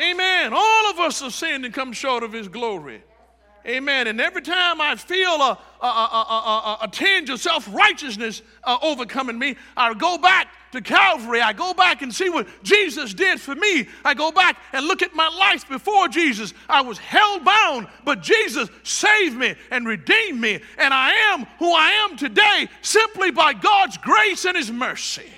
Amen. 0.00 0.52
All 0.52 0.90
of 0.90 0.98
us 0.98 1.20
have 1.20 1.34
sinned 1.34 1.64
and 1.64 1.74
come 1.74 1.92
short 1.92 2.22
of 2.22 2.32
His 2.32 2.48
glory. 2.48 3.02
Amen. 3.66 4.06
And 4.06 4.20
every 4.20 4.40
time 4.40 4.80
I 4.80 4.96
feel 4.96 5.28
a, 5.28 5.58
a, 5.82 5.86
a, 5.86 6.78
a, 6.82 6.88
tinge 6.88 7.28
of 7.28 7.40
self 7.40 7.68
righteousness 7.74 8.40
uh, 8.64 8.78
overcoming 8.82 9.38
me, 9.38 9.56
I 9.76 9.92
go 9.94 10.16
back 10.16 10.48
to 10.72 10.80
Calvary. 10.80 11.40
I 11.40 11.52
go 11.52 11.74
back 11.74 12.02
and 12.02 12.14
see 12.14 12.30
what 12.30 12.46
Jesus 12.62 13.12
did 13.12 13.40
for 13.40 13.54
me. 13.54 13.88
I 14.04 14.14
go 14.14 14.30
back 14.30 14.58
and 14.72 14.86
look 14.86 15.02
at 15.02 15.14
my 15.14 15.28
life 15.28 15.68
before 15.68 16.08
Jesus. 16.08 16.54
I 16.68 16.82
was 16.82 16.98
hell 16.98 17.40
bound, 17.40 17.88
but 18.04 18.22
Jesus 18.22 18.68
saved 18.84 19.36
me 19.36 19.54
and 19.70 19.86
redeemed 19.86 20.40
me. 20.40 20.60
And 20.78 20.94
I 20.94 21.10
am 21.32 21.44
who 21.58 21.72
I 21.72 22.08
am 22.08 22.16
today 22.16 22.68
simply 22.80 23.30
by 23.30 23.54
God's 23.54 23.98
grace 23.98 24.44
and 24.44 24.56
His 24.56 24.70
mercy. 24.70 25.30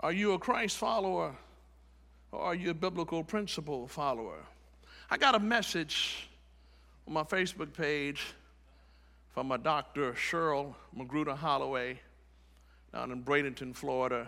Are 0.00 0.12
you 0.12 0.32
a 0.32 0.38
Christ 0.38 0.78
follower 0.78 1.36
or 2.32 2.40
are 2.40 2.54
you 2.54 2.70
a 2.70 2.74
biblical 2.74 3.22
principle 3.22 3.86
follower? 3.86 4.38
I 5.10 5.18
got 5.18 5.34
a 5.34 5.38
message 5.38 6.28
on 7.06 7.12
my 7.12 7.22
Facebook 7.22 7.72
page 7.74 8.34
from 9.28 9.48
my 9.48 9.58
doctor, 9.58 10.12
Cheryl 10.14 10.74
Magruder 10.94 11.34
Holloway, 11.34 12.00
down 12.92 13.12
in 13.12 13.22
Bradenton, 13.22 13.74
Florida, 13.74 14.26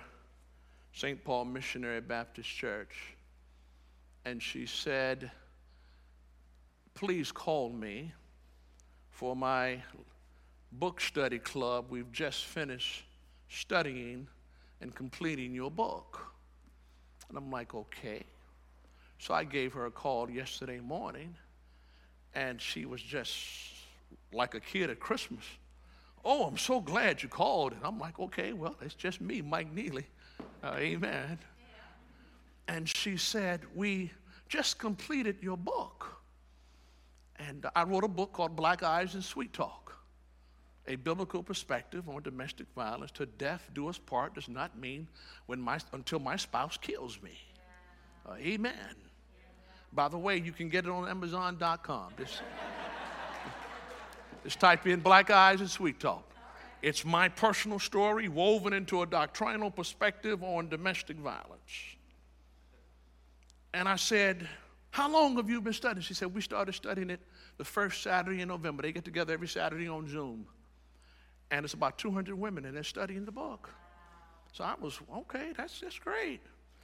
St. 0.92 1.22
Paul 1.24 1.46
Missionary 1.46 2.00
Baptist 2.00 2.48
Church. 2.48 3.14
And 4.24 4.42
she 4.42 4.66
said, 4.66 5.30
Please 6.94 7.32
call 7.32 7.70
me 7.70 8.12
for 9.10 9.34
my 9.34 9.82
book 10.72 11.00
study 11.00 11.38
club. 11.38 11.86
We've 11.90 12.12
just 12.12 12.44
finished 12.44 13.04
studying 13.48 14.28
and 14.80 14.94
completing 14.94 15.54
your 15.54 15.70
book. 15.70 16.33
And 17.28 17.38
I'm 17.38 17.50
like, 17.50 17.74
okay. 17.74 18.24
So 19.18 19.34
I 19.34 19.44
gave 19.44 19.72
her 19.74 19.86
a 19.86 19.90
call 19.90 20.30
yesterday 20.30 20.80
morning, 20.80 21.34
and 22.34 22.60
she 22.60 22.84
was 22.84 23.00
just 23.00 23.32
like 24.32 24.54
a 24.54 24.60
kid 24.60 24.90
at 24.90 25.00
Christmas. 25.00 25.44
Oh, 26.24 26.44
I'm 26.44 26.56
so 26.56 26.80
glad 26.80 27.22
you 27.22 27.28
called. 27.28 27.72
And 27.72 27.82
I'm 27.84 27.98
like, 27.98 28.18
okay, 28.18 28.52
well, 28.52 28.76
it's 28.80 28.94
just 28.94 29.20
me, 29.20 29.42
Mike 29.42 29.72
Neely. 29.72 30.06
Uh, 30.62 30.74
amen. 30.76 31.38
And 32.66 32.88
she 32.88 33.16
said, 33.16 33.60
we 33.74 34.10
just 34.48 34.78
completed 34.78 35.36
your 35.42 35.56
book. 35.56 36.06
And 37.36 37.66
I 37.76 37.82
wrote 37.84 38.04
a 38.04 38.08
book 38.08 38.32
called 38.32 38.56
Black 38.56 38.82
Eyes 38.82 39.14
and 39.14 39.22
Sweet 39.22 39.52
Talk 39.52 39.83
a 40.86 40.96
biblical 40.96 41.42
perspective 41.42 42.08
on 42.08 42.22
domestic 42.22 42.66
violence 42.74 43.10
to 43.12 43.26
death 43.26 43.70
do 43.74 43.88
us 43.88 43.98
part 43.98 44.34
does 44.34 44.48
not 44.48 44.78
mean 44.78 45.08
when 45.46 45.60
my, 45.60 45.78
until 45.92 46.18
my 46.18 46.36
spouse 46.36 46.76
kills 46.76 47.20
me. 47.22 47.38
Uh, 48.28 48.34
amen. 48.38 48.96
By 49.92 50.08
the 50.08 50.18
way, 50.18 50.38
you 50.38 50.52
can 50.52 50.68
get 50.68 50.84
it 50.84 50.90
on 50.90 51.08
Amazon.com. 51.08 52.12
Just, 52.18 52.42
just 54.42 54.60
type 54.60 54.86
in 54.86 55.00
Black 55.00 55.30
Eyes 55.30 55.60
and 55.60 55.70
Sweet 55.70 56.00
Talk. 56.00 56.28
It's 56.82 57.04
my 57.04 57.30
personal 57.30 57.78
story 57.78 58.28
woven 58.28 58.74
into 58.74 59.00
a 59.00 59.06
doctrinal 59.06 59.70
perspective 59.70 60.42
on 60.42 60.68
domestic 60.68 61.16
violence. 61.16 61.96
And 63.72 63.88
I 63.88 63.96
said, 63.96 64.46
How 64.90 65.10
long 65.10 65.36
have 65.36 65.48
you 65.48 65.62
been 65.62 65.72
studying? 65.72 66.02
She 66.02 66.12
said, 66.12 66.34
We 66.34 66.42
started 66.42 66.74
studying 66.74 67.08
it 67.08 67.20
the 67.56 67.64
first 67.64 68.02
Saturday 68.02 68.42
in 68.42 68.48
November. 68.48 68.82
They 68.82 68.92
get 68.92 69.04
together 69.04 69.32
every 69.32 69.48
Saturday 69.48 69.88
on 69.88 70.08
Zoom 70.08 70.46
and 71.54 71.64
it's 71.64 71.74
about 71.74 71.98
200 71.98 72.34
women, 72.34 72.64
and 72.64 72.74
they're 72.74 72.82
studying 72.82 73.24
the 73.24 73.30
book. 73.30 73.70
So 74.52 74.64
I 74.64 74.74
was, 74.80 74.98
okay, 75.18 75.52
that's, 75.56 75.80
that's 75.80 76.00
great. 76.00 76.40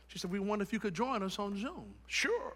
She 0.07 0.21
said, 0.21 0.31
We 0.31 0.39
wonder 0.39 0.63
if 0.63 0.73
you 0.73 0.79
could 0.79 0.95
join 0.95 1.25
us 1.25 1.41
on 1.41 1.59
Zoom. 1.59 1.93
Sure. 2.07 2.55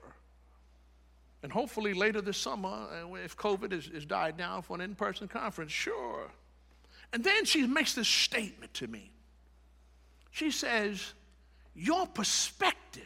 And 1.43 1.51
hopefully 1.51 1.93
later 1.93 2.21
this 2.21 2.39
summer, 2.39 2.69
uh, 2.69 3.15
if 3.15 3.37
COVID 3.37 3.73
is, 3.73 3.87
has 3.93 4.07
died 4.07 4.37
down 4.37 4.63
for 4.63 4.77
an 4.77 4.81
in 4.81 4.95
person 4.95 5.27
conference, 5.27 5.73
sure. 5.73 6.31
And 7.13 7.25
then 7.25 7.45
she 7.45 7.67
makes 7.67 7.95
this 7.95 8.09
statement 8.09 8.73
to 8.75 8.87
me. 8.87 9.11
She 10.31 10.53
says, 10.53 11.15
Your 11.75 12.07
perspective 12.07 13.03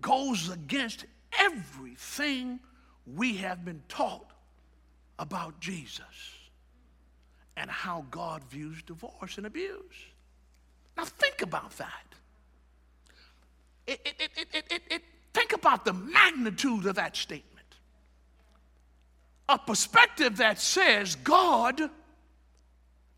goes 0.00 0.50
against 0.50 1.06
everything 1.38 2.58
we 3.06 3.36
have 3.36 3.64
been 3.64 3.82
taught 3.88 4.32
about 5.20 5.60
Jesus 5.60 6.41
and 7.56 7.70
how 7.70 8.04
God 8.10 8.42
views 8.44 8.82
divorce 8.82 9.36
and 9.36 9.46
abuse. 9.46 9.76
Now, 10.96 11.04
think 11.04 11.42
about 11.42 11.76
that. 11.78 12.06
It, 13.86 14.00
it, 14.04 14.82
it, 14.90 15.02
think 15.32 15.52
about 15.52 15.84
the 15.84 15.92
magnitude 15.92 16.86
of 16.86 16.94
that 16.96 17.16
statement. 17.16 17.48
A 19.48 19.58
perspective 19.58 20.36
that 20.38 20.60
says 20.60 21.16
God 21.16 21.90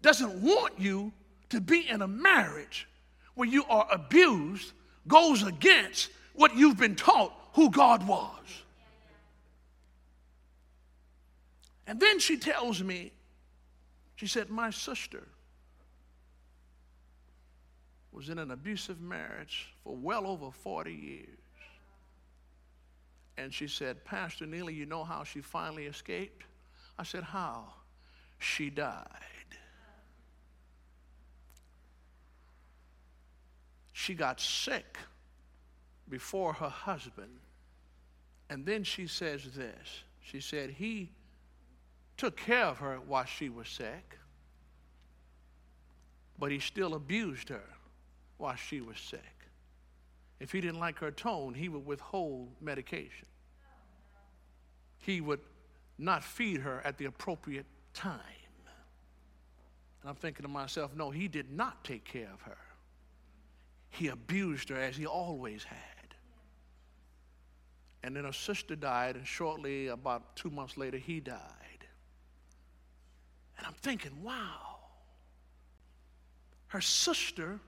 doesn't 0.02 0.42
want 0.42 0.78
you 0.78 1.12
to 1.50 1.60
be 1.60 1.88
in 1.88 2.02
a 2.02 2.08
marriage 2.08 2.88
where 3.34 3.48
you 3.48 3.64
are 3.66 3.86
abused 3.90 4.72
goes 5.06 5.42
against 5.42 6.10
what 6.34 6.56
you've 6.56 6.78
been 6.78 6.96
taught 6.96 7.32
who 7.52 7.70
God 7.70 8.06
was. 8.06 8.30
And 11.86 12.00
then 12.00 12.18
she 12.18 12.38
tells 12.38 12.82
me 12.82 13.12
she 14.16 14.26
said, 14.26 14.50
My 14.50 14.70
sister 14.70 15.24
was 18.12 18.28
in 18.28 18.38
an 18.38 18.52
abusive 18.52 19.00
marriage 19.00 19.74
for 19.82 19.96
well 19.96 20.26
over 20.26 20.50
40 20.50 20.92
years. 20.92 21.28
And 23.36 23.52
she 23.52 23.66
said, 23.66 24.04
Pastor 24.04 24.46
Neely, 24.46 24.74
you 24.74 24.86
know 24.86 25.02
how 25.02 25.24
she 25.24 25.40
finally 25.40 25.86
escaped? 25.86 26.44
I 26.98 27.02
said, 27.02 27.24
How? 27.24 27.64
She 28.38 28.70
died. 28.70 29.08
She 33.92 34.14
got 34.14 34.40
sick 34.40 34.98
before 36.08 36.52
her 36.52 36.68
husband. 36.68 37.40
And 38.50 38.66
then 38.66 38.84
she 38.84 39.06
says 39.06 39.44
this 39.54 40.02
She 40.20 40.40
said, 40.40 40.70
He 40.70 41.10
took 42.16 42.36
care 42.36 42.64
of 42.64 42.78
her 42.78 42.98
while 43.06 43.24
she 43.24 43.48
was 43.48 43.68
sick, 43.68 44.18
but 46.38 46.50
he 46.50 46.58
still 46.58 46.94
abused 46.94 47.48
her 47.48 47.64
while 48.38 48.56
she 48.56 48.80
was 48.80 48.98
sick. 48.98 49.20
If 50.40 50.52
he 50.52 50.60
didn't 50.60 50.80
like 50.80 50.98
her 50.98 51.10
tone, 51.10 51.54
he 51.54 51.68
would 51.68 51.86
withhold 51.86 52.50
medication. 52.60 53.26
He 54.98 55.20
would 55.20 55.40
not 55.98 56.24
feed 56.24 56.60
her 56.60 56.80
at 56.84 56.98
the 56.98 57.04
appropriate 57.04 57.66
time. 57.92 58.18
And 60.00 60.10
I'm 60.10 60.16
thinking 60.16 60.42
to 60.42 60.48
myself, 60.48 60.94
no, 60.94 61.10
he 61.10 61.28
did 61.28 61.50
not 61.50 61.82
take 61.84 62.04
care 62.04 62.28
of 62.32 62.42
her. 62.42 62.58
He 63.90 64.08
abused 64.08 64.68
her 64.68 64.76
as 64.76 64.96
he 64.96 65.06
always 65.06 65.64
had. 65.64 65.78
And 68.02 68.14
then 68.14 68.24
her 68.24 68.32
sister 68.32 68.76
died, 68.76 69.16
and 69.16 69.26
shortly, 69.26 69.86
about 69.86 70.36
two 70.36 70.50
months 70.50 70.76
later, 70.76 70.98
he 70.98 71.20
died. 71.20 71.63
And 73.64 73.72
I'm 73.72 73.80
thinking, 73.80 74.22
wow, 74.22 74.76
her 76.66 76.82
sister 76.82 77.58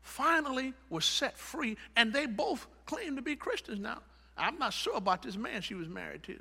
finally 0.00 0.72
was 0.88 1.04
set 1.04 1.36
free, 1.36 1.76
and 1.94 2.10
they 2.10 2.24
both 2.24 2.66
claim 2.86 3.16
to 3.16 3.22
be 3.22 3.36
Christians 3.36 3.78
now. 3.78 3.98
I'm 4.38 4.58
not 4.58 4.72
sure 4.72 4.96
about 4.96 5.22
this 5.22 5.36
man 5.36 5.60
she 5.60 5.74
was 5.74 5.88
married 5.88 6.22
to. 6.22 6.38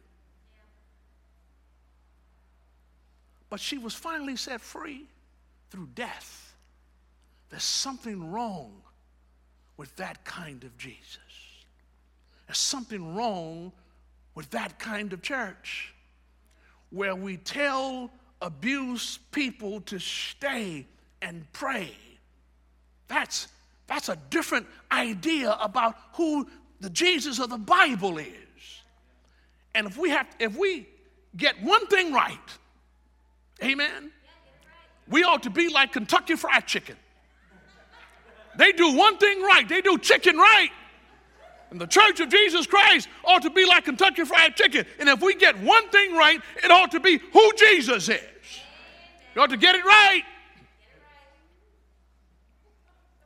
But 3.49 3.59
she 3.59 3.77
was 3.77 3.93
finally 3.93 4.37
set 4.37 4.61
free 4.61 5.07
through 5.71 5.89
death. 5.93 6.55
There's 7.49 7.63
something 7.63 8.31
wrong 8.31 8.81
with 9.75 9.93
that 9.97 10.23
kind 10.23 10.63
of 10.63 10.77
Jesus. 10.77 11.17
There's 12.47 12.57
something 12.57 13.13
wrong 13.13 13.73
with 14.35 14.49
that 14.51 14.79
kind 14.79 15.11
of 15.11 15.21
church 15.21 15.93
where 16.91 17.13
we 17.15 17.35
tell 17.35 18.09
abused 18.41 19.19
people 19.31 19.81
to 19.81 19.99
stay 19.99 20.85
and 21.21 21.45
pray. 21.53 21.91
That's, 23.07 23.47
that's 23.87 24.09
a 24.09 24.17
different 24.29 24.67
idea 24.91 25.57
about 25.61 25.95
who 26.13 26.47
the 26.79 26.89
Jesus 26.89 27.39
of 27.39 27.49
the 27.49 27.57
Bible 27.57 28.17
is. 28.17 28.27
And 29.75 29.87
if 29.87 29.97
we 29.97 30.09
have 30.09 30.27
if 30.39 30.57
we 30.57 30.87
get 31.37 31.61
one 31.61 31.87
thing 31.87 32.11
right, 32.11 32.37
amen, 33.63 34.11
we 35.07 35.23
ought 35.23 35.43
to 35.43 35.49
be 35.49 35.69
like 35.69 35.93
Kentucky 35.93 36.35
Fried 36.35 36.67
Chicken. 36.67 36.97
They 38.57 38.73
do 38.73 38.93
one 38.93 39.17
thing 39.17 39.41
right, 39.41 39.67
they 39.67 39.81
do 39.81 39.97
chicken 39.97 40.37
right. 40.37 40.71
And 41.69 41.79
the 41.79 41.87
Church 41.87 42.19
of 42.19 42.27
Jesus 42.27 42.67
Christ 42.67 43.07
ought 43.23 43.43
to 43.43 43.49
be 43.49 43.65
like 43.65 43.85
Kentucky 43.85 44.25
Fried 44.25 44.57
Chicken. 44.57 44.85
And 44.99 45.07
if 45.07 45.21
we 45.21 45.35
get 45.35 45.57
one 45.59 45.87
thing 45.87 46.15
right, 46.15 46.41
it 46.61 46.69
ought 46.69 46.91
to 46.91 46.99
be 46.99 47.17
who 47.17 47.51
Jesus 47.53 48.09
is. 48.09 48.19
You 49.35 49.41
ought 49.41 49.49
to 49.49 49.57
get 49.57 49.75
it 49.75 49.85
right. 49.85 50.23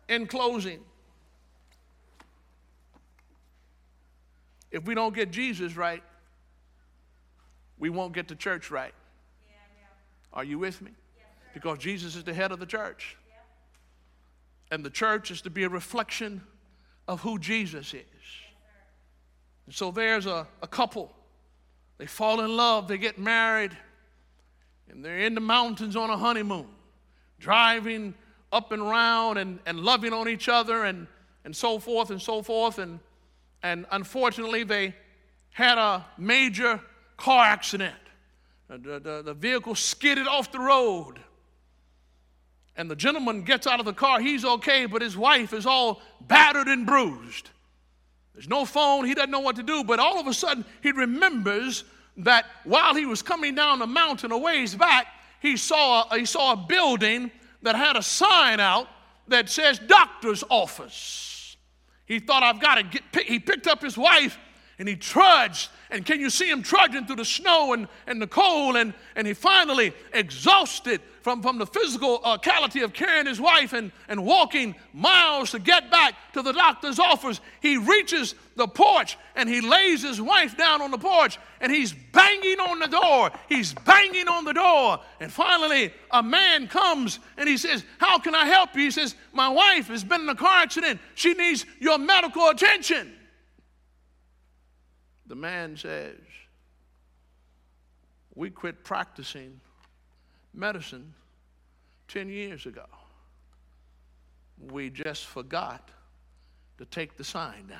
In 0.07 0.27
closing, 0.27 0.79
if 4.71 4.85
we 4.85 4.93
don't 4.93 5.15
get 5.15 5.31
Jesus 5.31 5.75
right, 5.75 6.03
we 7.79 7.89
won't 7.89 8.13
get 8.13 8.27
the 8.27 8.35
church 8.35 8.69
right. 8.69 8.93
Are 10.31 10.43
you 10.43 10.59
with 10.59 10.81
me? 10.81 10.91
Because 11.53 11.79
Jesus 11.79 12.15
is 12.15 12.23
the 12.23 12.33
head 12.33 12.51
of 12.51 12.59
the 12.59 12.65
church. 12.65 13.17
And 14.71 14.83
the 14.83 14.89
church 14.89 15.31
is 15.31 15.41
to 15.41 15.49
be 15.49 15.63
a 15.63 15.69
reflection 15.69 16.41
of 17.07 17.21
who 17.21 17.39
Jesus 17.39 17.93
is. 17.93 18.03
And 19.65 19.73
so 19.73 19.91
there's 19.91 20.25
a, 20.25 20.47
a 20.61 20.67
couple. 20.67 21.11
They 21.97 22.05
fall 22.05 22.41
in 22.41 22.55
love, 22.55 22.87
they 22.87 22.97
get 22.97 23.17
married, 23.17 23.75
and 24.89 25.03
they're 25.03 25.19
in 25.19 25.35
the 25.35 25.41
mountains 25.41 25.95
on 25.95 26.09
a 26.09 26.17
honeymoon, 26.17 26.67
driving 27.39 28.13
up 28.51 28.71
and 28.71 28.81
around 28.81 29.37
and, 29.37 29.59
and 29.65 29.79
loving 29.79 30.13
on 30.13 30.29
each 30.29 30.47
other 30.47 30.83
and, 30.83 31.07
and 31.43 31.55
so 31.55 31.79
forth 31.79 32.09
and 32.09 32.21
so 32.21 32.41
forth. 32.41 32.77
And, 32.77 32.99
and 33.63 33.85
unfortunately, 33.91 34.63
they 34.63 34.95
had 35.51 35.77
a 35.77 36.05
major 36.17 36.79
car 37.17 37.45
accident. 37.45 37.95
The, 38.69 38.99
the, 38.99 39.21
the 39.23 39.33
vehicle 39.33 39.75
skidded 39.75 40.27
off 40.27 40.51
the 40.51 40.59
road. 40.59 41.19
And 42.77 42.91
the 42.91 42.95
gentleman 42.95 43.43
gets 43.43 43.67
out 43.67 43.79
of 43.79 43.85
the 43.85 43.93
car. 43.93 44.19
He's 44.19 44.43
okay, 44.43 44.85
but 44.85 45.01
his 45.01 45.15
wife 45.15 45.53
is 45.53 45.65
all 45.65 46.01
battered 46.21 46.67
and 46.67 46.85
bruised. 46.85 47.49
There's 48.33 48.49
no 48.49 48.65
phone. 48.65 49.05
He 49.05 49.13
doesn't 49.13 49.31
know 49.31 49.39
what 49.39 49.55
to 49.55 49.63
do. 49.63 49.83
But 49.83 49.99
all 49.99 50.19
of 50.19 50.27
a 50.27 50.33
sudden, 50.33 50.65
he 50.83 50.91
remembers 50.91 51.85
that 52.17 52.45
while 52.63 52.95
he 52.95 53.05
was 53.05 53.21
coming 53.21 53.55
down 53.55 53.79
the 53.79 53.87
mountain 53.87 54.31
a 54.31 54.37
ways 54.37 54.75
back, 54.75 55.07
he 55.41 55.57
saw, 55.57 56.07
he 56.15 56.25
saw 56.25 56.53
a 56.53 56.57
building 56.57 57.31
that 57.61 57.75
had 57.75 57.97
a 57.97 58.01
sign 58.01 58.59
out 58.59 58.87
that 59.27 59.49
says 59.49 59.79
doctor's 59.79 60.43
office. 60.49 61.57
He 62.05 62.19
thought, 62.19 62.43
I've 62.43 62.61
got 62.61 62.75
to 62.75 62.83
get, 62.83 63.25
he 63.25 63.39
picked 63.39 63.67
up 63.67 63.81
his 63.81 63.97
wife 63.97 64.37
and 64.77 64.87
he 64.87 64.95
trudged. 64.95 65.69
And 65.89 66.05
can 66.05 66.19
you 66.19 66.29
see 66.29 66.49
him 66.49 66.61
trudging 66.61 67.05
through 67.05 67.17
the 67.17 67.25
snow 67.25 67.73
and, 67.73 67.87
and 68.07 68.21
the 68.21 68.27
cold? 68.27 68.75
And, 68.75 68.93
and 69.15 69.25
he 69.25 69.33
finally, 69.33 69.93
exhausted 70.13 71.01
from, 71.21 71.41
from 71.41 71.57
the 71.57 71.65
physical 71.65 72.21
uh, 72.23 72.37
of 72.83 72.93
carrying 72.93 73.25
his 73.25 73.41
wife 73.41 73.73
and, 73.73 73.91
and 74.07 74.23
walking 74.23 74.75
miles 74.93 75.51
to 75.51 75.59
get 75.59 75.89
back 75.89 76.13
to 76.33 76.43
the 76.43 76.51
doctor's 76.51 76.99
office, 76.99 77.41
he 77.61 77.77
reaches 77.77 78.35
the 78.55 78.67
porch 78.67 79.17
and 79.35 79.49
he 79.49 79.59
lays 79.59 80.03
his 80.03 80.21
wife 80.21 80.55
down 80.55 80.83
on 80.83 80.91
the 80.91 80.99
porch 80.99 81.39
and 81.61 81.71
he's 81.71 81.93
banging 81.93 82.59
on 82.59 82.77
the 82.77 82.87
door. 82.87 83.31
He's 83.49 83.73
banging 83.73 84.27
on 84.27 84.45
the 84.45 84.53
door. 84.53 84.99
And 85.19 85.31
finally, 85.31 85.91
a 86.11 86.21
man 86.21 86.67
comes 86.67 87.17
and 87.37 87.49
he 87.49 87.57
says, 87.57 87.83
How 87.97 88.19
can 88.19 88.35
I 88.35 88.45
help 88.45 88.75
you? 88.75 88.83
He 88.83 88.91
says, 88.91 89.15
My 89.33 89.49
wife 89.49 89.87
has 89.87 90.03
been 90.03 90.21
in 90.21 90.29
a 90.29 90.35
car 90.35 90.61
accident. 90.61 90.99
She 91.15 91.33
needs 91.33 91.65
your 91.79 91.97
medical 91.97 92.49
attention. 92.49 93.11
The 95.27 95.35
man 95.35 95.75
says, 95.75 96.17
We 98.35 98.49
quit 98.49 98.83
practicing 98.83 99.59
medicine 100.53 101.13
10 102.07 102.29
years 102.29 102.65
ago. 102.65 102.85
We 104.71 104.89
just 104.89 105.25
forgot 105.25 105.89
to 106.77 106.85
take 106.85 107.17
the 107.17 107.23
sign 107.23 107.67
down. 107.67 107.79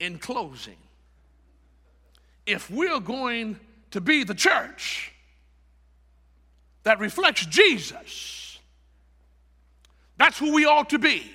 In 0.00 0.18
closing, 0.18 0.76
if 2.46 2.70
we're 2.70 3.00
going 3.00 3.58
to 3.92 4.00
be 4.00 4.24
the 4.24 4.34
church 4.34 5.12
that 6.82 6.98
reflects 6.98 7.46
Jesus, 7.46 8.58
that's 10.16 10.38
who 10.38 10.52
we 10.52 10.66
ought 10.66 10.90
to 10.90 10.98
be. 10.98 11.30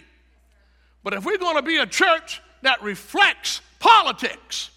But 1.04 1.14
if 1.14 1.26
we're 1.26 1.38
going 1.38 1.56
to 1.56 1.62
be 1.62 1.78
a 1.78 1.88
church 1.88 2.42
that 2.62 2.84
reflects 2.84 3.62
politics, 3.80 4.70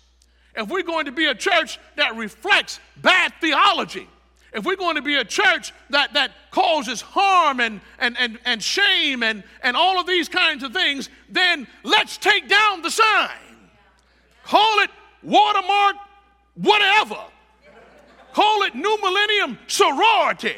if 0.57 0.69
we're 0.69 0.83
going 0.83 1.07
to 1.07 1.13
be 1.13 1.27
a 1.27 1.35
church 1.35 1.79
that 1.97 2.17
reflects 2.17 2.81
bad 2.97 3.33
theology, 3.41 4.09
if 4.53 4.65
we're 4.65 4.77
going 4.77 4.97
to 4.97 5.03
be 5.03 5.17
a 5.17 5.25
church 5.25 5.73
that, 5.91 6.13
that 6.13 6.33
causes 6.51 7.01
harm 7.01 7.61
and, 7.61 7.81
and, 7.99 8.17
and, 8.19 8.39
and 8.45 8.63
shame 8.63 9.23
and, 9.23 9.43
and 9.63 9.77
all 9.77 9.99
of 9.99 10.07
these 10.07 10.29
kinds 10.29 10.63
of 10.63 10.73
things, 10.73 11.09
then 11.31 11.67
let's 11.83 12.19
take 12.19 12.49
down 12.49 12.83
the 12.83 12.91
sign. 12.91 13.31
Call 14.45 14.81
it 14.81 14.91
watermark, 15.23 15.97
whatever. 16.55 17.19
Call 18.35 18.63
it 18.63 18.75
New 18.75 18.99
Millennium 19.01 19.59
Sorority. 19.69 20.57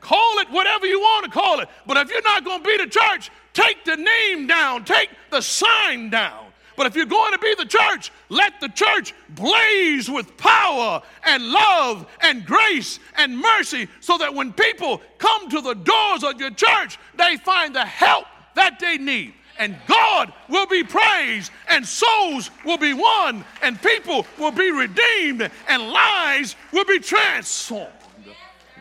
Call 0.00 0.38
it 0.38 0.50
whatever 0.50 0.86
you 0.86 0.98
want 0.98 1.24
to 1.24 1.30
call 1.30 1.60
it. 1.60 1.68
But 1.86 1.96
if 1.98 2.10
you're 2.10 2.22
not 2.22 2.44
going 2.44 2.62
to 2.62 2.64
be 2.64 2.76
the 2.76 2.88
church, 2.88 3.30
take 3.54 3.84
the 3.84 3.96
name 3.96 4.46
down, 4.46 4.84
take 4.84 5.08
the 5.30 5.40
sign 5.40 6.10
down. 6.10 6.41
But 6.76 6.86
if 6.86 6.96
you're 6.96 7.06
going 7.06 7.32
to 7.32 7.38
be 7.38 7.54
the 7.56 7.66
church, 7.66 8.10
let 8.28 8.60
the 8.60 8.68
church 8.68 9.14
blaze 9.30 10.10
with 10.10 10.36
power 10.36 11.02
and 11.24 11.46
love 11.48 12.06
and 12.20 12.44
grace 12.46 12.98
and 13.16 13.38
mercy 13.38 13.88
so 14.00 14.18
that 14.18 14.34
when 14.34 14.52
people 14.52 15.00
come 15.18 15.48
to 15.50 15.60
the 15.60 15.74
doors 15.74 16.24
of 16.24 16.40
your 16.40 16.50
church, 16.50 16.98
they 17.16 17.36
find 17.36 17.74
the 17.74 17.84
help 17.84 18.26
that 18.54 18.78
they 18.80 18.98
need. 18.98 19.34
And 19.58 19.76
God 19.86 20.32
will 20.48 20.66
be 20.66 20.82
praised, 20.82 21.52
and 21.68 21.86
souls 21.86 22.50
will 22.64 22.78
be 22.78 22.94
won, 22.94 23.44
and 23.60 23.80
people 23.80 24.26
will 24.38 24.50
be 24.50 24.70
redeemed, 24.70 25.50
and 25.68 25.82
lives 25.90 26.56
will 26.72 26.86
be 26.86 26.98
transformed. 26.98 27.92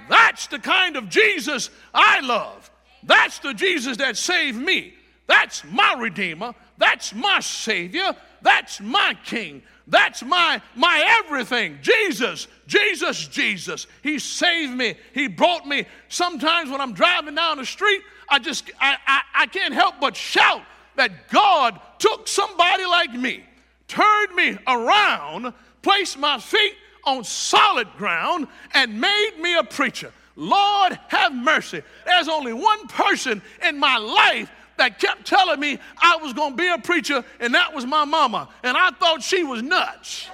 That's 0.09 0.47
the 0.47 0.59
kind 0.59 0.95
of 0.95 1.09
Jesus 1.09 1.70
I 1.93 2.22
love. 2.22 2.72
That's 3.03 3.39
the 3.39 3.53
Jesus 3.53 3.97
that 3.97 4.18
saved 4.18 4.57
me. 4.57 4.93
That's 5.28 5.63
my 5.65 5.95
Redeemer. 5.97 6.53
That's 6.82 7.13
my 7.13 7.39
Savior. 7.41 8.15
That's 8.41 8.82
my 8.82 9.15
King. 9.23 9.61
That's 9.86 10.23
my, 10.23 10.59
my 10.75 11.21
everything. 11.23 11.77
Jesus, 11.84 12.47
Jesus, 12.65 13.27
Jesus. 13.27 13.86
He 14.01 14.17
saved 14.17 14.75
me. 14.75 14.95
He 15.13 15.27
brought 15.27 15.67
me. 15.67 15.86
Sometimes 16.09 16.71
when 16.71 16.82
I'm 16.82 16.93
driving 16.93 17.36
down 17.36 17.57
the 17.57 17.67
street, 17.67 18.01
I 18.27 18.39
just, 18.39 18.71
I, 18.79 18.97
I, 19.05 19.21
I 19.36 19.45
can't 19.45 19.75
help 19.75 19.99
but 20.01 20.15
shout 20.15 20.63
that 20.95 21.29
God 21.29 21.79
took 21.99 22.27
somebody 22.27 22.86
like 22.88 23.13
me, 23.13 23.43
turned 23.88 24.34
me 24.34 24.57
around, 24.65 25.53
placed 25.84 26.17
my 26.17 26.39
feet 26.39 26.73
on 27.03 27.23
solid 27.23 27.89
ground, 27.95 28.47
and 28.73 28.99
made 28.99 29.34
me 29.39 29.55
a 29.55 29.63
preacher. 29.63 30.11
Lord, 30.36 30.97
have 31.09 31.32
mercy. 31.32 31.84
There's 32.05 32.27
only 32.27 32.53
one 32.53 32.88
person 32.88 33.43
in 33.63 33.77
my 33.77 33.97
life 33.97 34.49
that 34.82 34.97
kept 34.97 35.27
telling 35.27 35.59
me 35.59 35.77
I 36.01 36.17
was 36.17 36.34
going 36.34 36.51
to 36.53 36.57
be 36.57 36.67
a 36.67 36.79
preacher, 36.79 37.23
and 37.39 37.53
that 37.53 37.71
was 37.71 37.86
my 37.86 38.03
mama. 38.03 38.49
And 38.63 38.75
I 38.75 38.89
thought 38.89 39.21
she 39.21 39.43
was 39.43 39.61
nuts. 39.61 40.27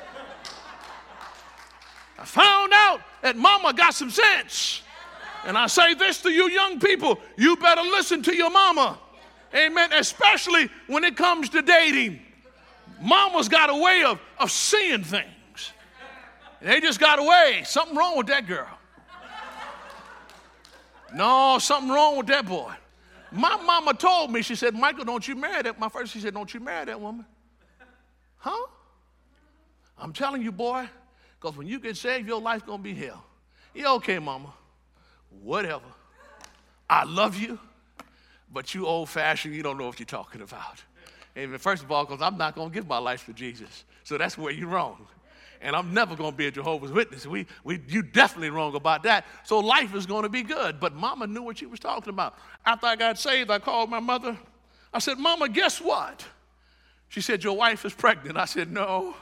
I 2.17 2.23
found 2.23 2.71
out 2.73 3.01
that 3.23 3.35
mama 3.35 3.73
got 3.73 3.93
some 3.93 4.09
sense. 4.09 4.83
And 5.45 5.57
I 5.57 5.67
say 5.67 5.95
this 5.95 6.21
to 6.21 6.29
you 6.29 6.49
young 6.49 6.79
people 6.79 7.19
you 7.35 7.57
better 7.57 7.81
listen 7.81 8.23
to 8.23 8.35
your 8.35 8.49
mama. 8.49 8.97
Amen. 9.53 9.91
Especially 9.91 10.69
when 10.87 11.03
it 11.03 11.17
comes 11.17 11.49
to 11.49 11.61
dating. 11.61 12.21
Mama's 13.01 13.49
got 13.49 13.69
a 13.69 13.75
way 13.75 14.03
of, 14.05 14.19
of 14.39 14.49
seeing 14.49 15.03
things. 15.03 15.71
They 16.61 16.79
just 16.79 17.01
got 17.01 17.19
away. 17.19 17.63
Something 17.65 17.97
wrong 17.97 18.17
with 18.17 18.27
that 18.27 18.47
girl. 18.47 18.67
No, 21.13 21.59
something 21.59 21.91
wrong 21.91 22.17
with 22.17 22.27
that 22.27 22.45
boy. 22.45 22.73
My 23.31 23.57
mama 23.57 23.93
told 23.93 24.31
me, 24.31 24.41
she 24.41 24.55
said, 24.55 24.73
Michael, 24.73 25.05
don't 25.05 25.27
you 25.27 25.35
marry 25.35 25.63
that. 25.63 25.79
My 25.79 25.89
first, 25.89 26.13
she 26.13 26.19
said, 26.19 26.33
don't 26.33 26.53
you 26.53 26.59
marry 26.59 26.85
that 26.85 26.99
woman. 26.99 27.25
Huh? 28.37 28.67
I'm 29.97 30.13
telling 30.13 30.41
you, 30.41 30.51
boy, 30.51 30.87
because 31.39 31.57
when 31.57 31.67
you 31.67 31.79
get 31.79 31.97
saved, 31.97 32.27
your 32.27 32.39
life's 32.39 32.63
going 32.63 32.79
to 32.79 32.83
be 32.83 32.93
hell. 32.93 33.23
Yeah, 33.73 33.93
okay, 33.93 34.19
mama. 34.19 34.53
Whatever. 35.41 35.85
I 36.89 37.03
love 37.03 37.37
you, 37.37 37.59
but 38.51 38.73
you 38.73 38.85
old 38.85 39.09
fashioned, 39.09 39.53
you 39.53 39.63
don't 39.63 39.77
know 39.77 39.87
what 39.87 39.99
you're 39.99 40.05
talking 40.05 40.41
about. 40.41 40.81
Amen. 41.37 41.59
First 41.59 41.83
of 41.83 41.91
all, 41.91 42.05
because 42.05 42.21
I'm 42.21 42.37
not 42.37 42.55
going 42.55 42.69
to 42.69 42.73
give 42.73 42.87
my 42.87 42.97
life 42.97 43.25
to 43.25 43.33
Jesus. 43.33 43.83
So 44.03 44.17
that's 44.17 44.37
where 44.37 44.51
you're 44.51 44.69
wrong. 44.69 45.05
And 45.61 45.75
I'm 45.75 45.93
never 45.93 46.15
going 46.15 46.31
to 46.31 46.37
be 46.37 46.47
a 46.47 46.51
Jehovah's 46.51 46.91
Witness. 46.91 47.25
We, 47.25 47.47
we, 47.63 47.81
you 47.87 48.01
definitely 48.01 48.49
wrong 48.49 48.75
about 48.75 49.03
that. 49.03 49.25
So 49.43 49.59
life 49.59 49.95
is 49.95 50.05
going 50.05 50.23
to 50.23 50.29
be 50.29 50.43
good. 50.43 50.79
But 50.79 50.93
mama 50.93 51.27
knew 51.27 51.41
what 51.41 51.57
she 51.57 51.65
was 51.65 51.79
talking 51.79 52.09
about. 52.09 52.37
After 52.65 52.87
I 52.87 52.95
got 52.95 53.17
saved, 53.17 53.49
I 53.49 53.59
called 53.59 53.89
my 53.89 53.99
mother. 53.99 54.37
I 54.93 54.99
said, 54.99 55.17
Mama, 55.17 55.49
guess 55.49 55.79
what? 55.79 56.25
She 57.09 57.21
said, 57.21 57.43
Your 57.43 57.55
wife 57.55 57.85
is 57.85 57.93
pregnant. 57.93 58.37
I 58.37 58.45
said, 58.45 58.71
No, 58.71 59.15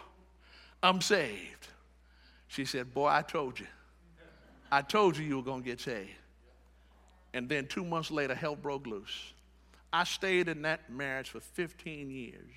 I'm 0.82 1.02
saved. 1.02 1.68
She 2.48 2.66
said, 2.66 2.94
Boy, 2.94 3.08
I 3.08 3.22
told 3.22 3.60
you. 3.60 3.68
I 4.72 4.82
told 4.82 5.18
you 5.18 5.26
you 5.26 5.38
were 5.38 5.44
going 5.44 5.64
to 5.64 5.66
get 5.66 5.80
saved. 5.80 6.10
And 7.34 7.50
then 7.50 7.68
two 7.68 7.84
months 7.84 8.12
later, 8.12 8.34
hell 8.34 8.56
broke 8.56 8.88
loose. 8.88 9.34
I 9.92 10.04
stayed 10.04 10.48
in 10.50 10.62
that 10.64 10.90
marriage 10.90 11.30
for 11.30 11.40
15 11.40 12.10
years 12.10 12.52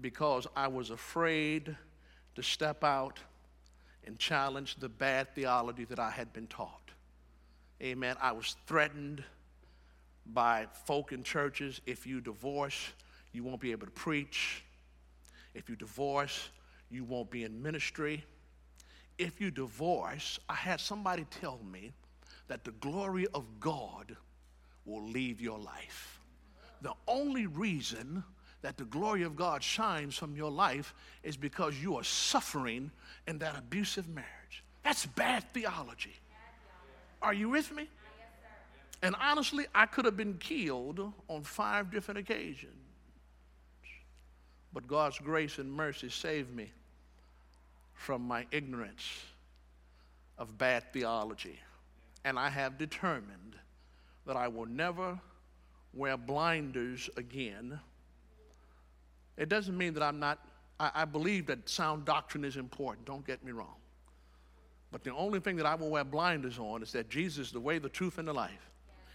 because 0.00 0.46
I 0.56 0.68
was 0.68 0.90
afraid 0.90 1.76
to 2.34 2.42
step 2.42 2.84
out 2.84 3.18
and 4.04 4.18
challenge 4.18 4.76
the 4.76 4.88
bad 4.88 5.34
theology 5.34 5.84
that 5.84 5.98
I 5.98 6.10
had 6.10 6.32
been 6.32 6.46
taught. 6.46 6.90
Amen. 7.82 8.16
I 8.20 8.32
was 8.32 8.56
threatened 8.66 9.22
by 10.26 10.66
folk 10.84 11.12
in 11.12 11.22
churches 11.22 11.80
if 11.86 12.06
you 12.06 12.20
divorce, 12.20 12.92
you 13.32 13.42
won't 13.42 13.60
be 13.60 13.72
able 13.72 13.86
to 13.86 13.92
preach. 13.92 14.64
If 15.54 15.68
you 15.68 15.76
divorce, 15.76 16.48
you 16.90 17.04
won't 17.04 17.30
be 17.30 17.44
in 17.44 17.62
ministry. 17.62 18.24
If 19.18 19.40
you 19.40 19.50
divorce, 19.50 20.38
I 20.48 20.54
had 20.54 20.80
somebody 20.80 21.26
tell 21.40 21.60
me 21.70 21.92
that 22.48 22.64
the 22.64 22.72
glory 22.72 23.26
of 23.34 23.44
God 23.60 24.16
will 24.84 25.06
leave 25.06 25.40
your 25.40 25.58
life. 25.58 26.20
The 26.82 26.94
only 27.06 27.46
reason 27.46 28.24
that 28.62 28.76
the 28.76 28.84
glory 28.84 29.22
of 29.22 29.36
God 29.36 29.62
shines 29.62 30.16
from 30.16 30.36
your 30.36 30.50
life 30.50 30.94
is 31.22 31.36
because 31.36 31.80
you 31.82 31.96
are 31.96 32.04
suffering 32.04 32.90
in 33.26 33.38
that 33.38 33.56
abusive 33.56 34.08
marriage. 34.08 34.64
That's 34.82 35.06
bad 35.06 35.44
theology. 35.52 36.14
Are 37.22 37.34
you 37.34 37.48
with 37.50 37.74
me? 37.74 37.88
And 39.02 39.14
honestly, 39.20 39.66
I 39.74 39.86
could 39.86 40.04
have 40.04 40.16
been 40.16 40.36
killed 40.38 41.12
on 41.28 41.42
five 41.42 41.90
different 41.90 42.18
occasions. 42.18 42.74
But 44.72 44.86
God's 44.86 45.18
grace 45.18 45.58
and 45.58 45.72
mercy 45.72 46.10
saved 46.10 46.54
me 46.54 46.70
from 47.94 48.22
my 48.22 48.46
ignorance 48.50 49.24
of 50.38 50.56
bad 50.56 50.92
theology. 50.92 51.58
And 52.24 52.38
I 52.38 52.50
have 52.50 52.78
determined 52.78 53.56
that 54.26 54.36
I 54.36 54.48
will 54.48 54.66
never 54.66 55.18
wear 55.92 56.16
blinders 56.16 57.10
again. 57.16 57.80
It 59.40 59.48
doesn't 59.48 59.76
mean 59.76 59.94
that 59.94 60.02
I'm 60.02 60.20
not, 60.20 60.38
I, 60.78 60.90
I, 60.94 61.04
believe 61.06 61.46
that 61.46 61.66
sound 61.66 62.04
doctrine 62.04 62.44
is 62.44 62.58
important, 62.58 63.06
don't 63.06 63.26
get 63.26 63.42
me 63.42 63.52
wrong. 63.52 63.74
But 64.92 65.02
the 65.02 65.14
only 65.14 65.40
thing 65.40 65.56
that 65.56 65.64
I 65.64 65.74
will 65.76 65.88
wear 65.88 66.04
blinders 66.04 66.58
on 66.58 66.82
is 66.82 66.92
that 66.92 67.08
Jesus 67.08 67.46
is 67.46 67.52
the 67.52 67.60
way, 67.60 67.78
the 67.78 67.88
truth, 67.88 68.18
and 68.18 68.28
the 68.28 68.34
life. 68.34 68.70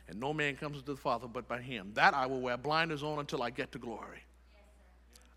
And 0.08 0.20
no 0.20 0.34
man 0.34 0.56
comes 0.56 0.80
to 0.80 0.84
the 0.84 0.98
Father 0.98 1.28
but 1.28 1.48
by 1.48 1.62
him. 1.62 1.92
That 1.94 2.16
I 2.16 2.26
will 2.26 2.42
wear 2.42 2.58
blinders 2.58 3.04
on 3.04 3.20
until 3.20 3.44
I 3.44 3.52
get 3.52 3.72
to 3.74 3.78
glory. 3.78 4.24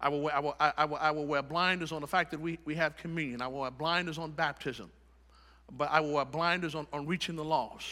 I 0.00 0.08
will, 0.08 0.22
wear, 0.22 0.34
I, 0.34 0.38
will, 0.38 0.56
I, 0.58 0.84
will, 0.86 0.96
I 0.96 1.10
will 1.10 1.26
wear 1.26 1.42
blinders 1.42 1.92
on 1.92 2.00
the 2.00 2.06
fact 2.06 2.30
that 2.30 2.40
we, 2.40 2.58
we 2.64 2.74
have 2.76 2.96
communion. 2.96 3.42
I 3.42 3.48
will 3.48 3.60
wear 3.60 3.70
blinders 3.70 4.16
on 4.16 4.30
baptism. 4.30 4.90
But 5.70 5.90
I 5.90 6.00
will 6.00 6.12
wear 6.12 6.24
blinders 6.24 6.74
on, 6.74 6.86
on 6.94 7.06
reaching 7.06 7.36
the 7.36 7.44
lost. 7.44 7.86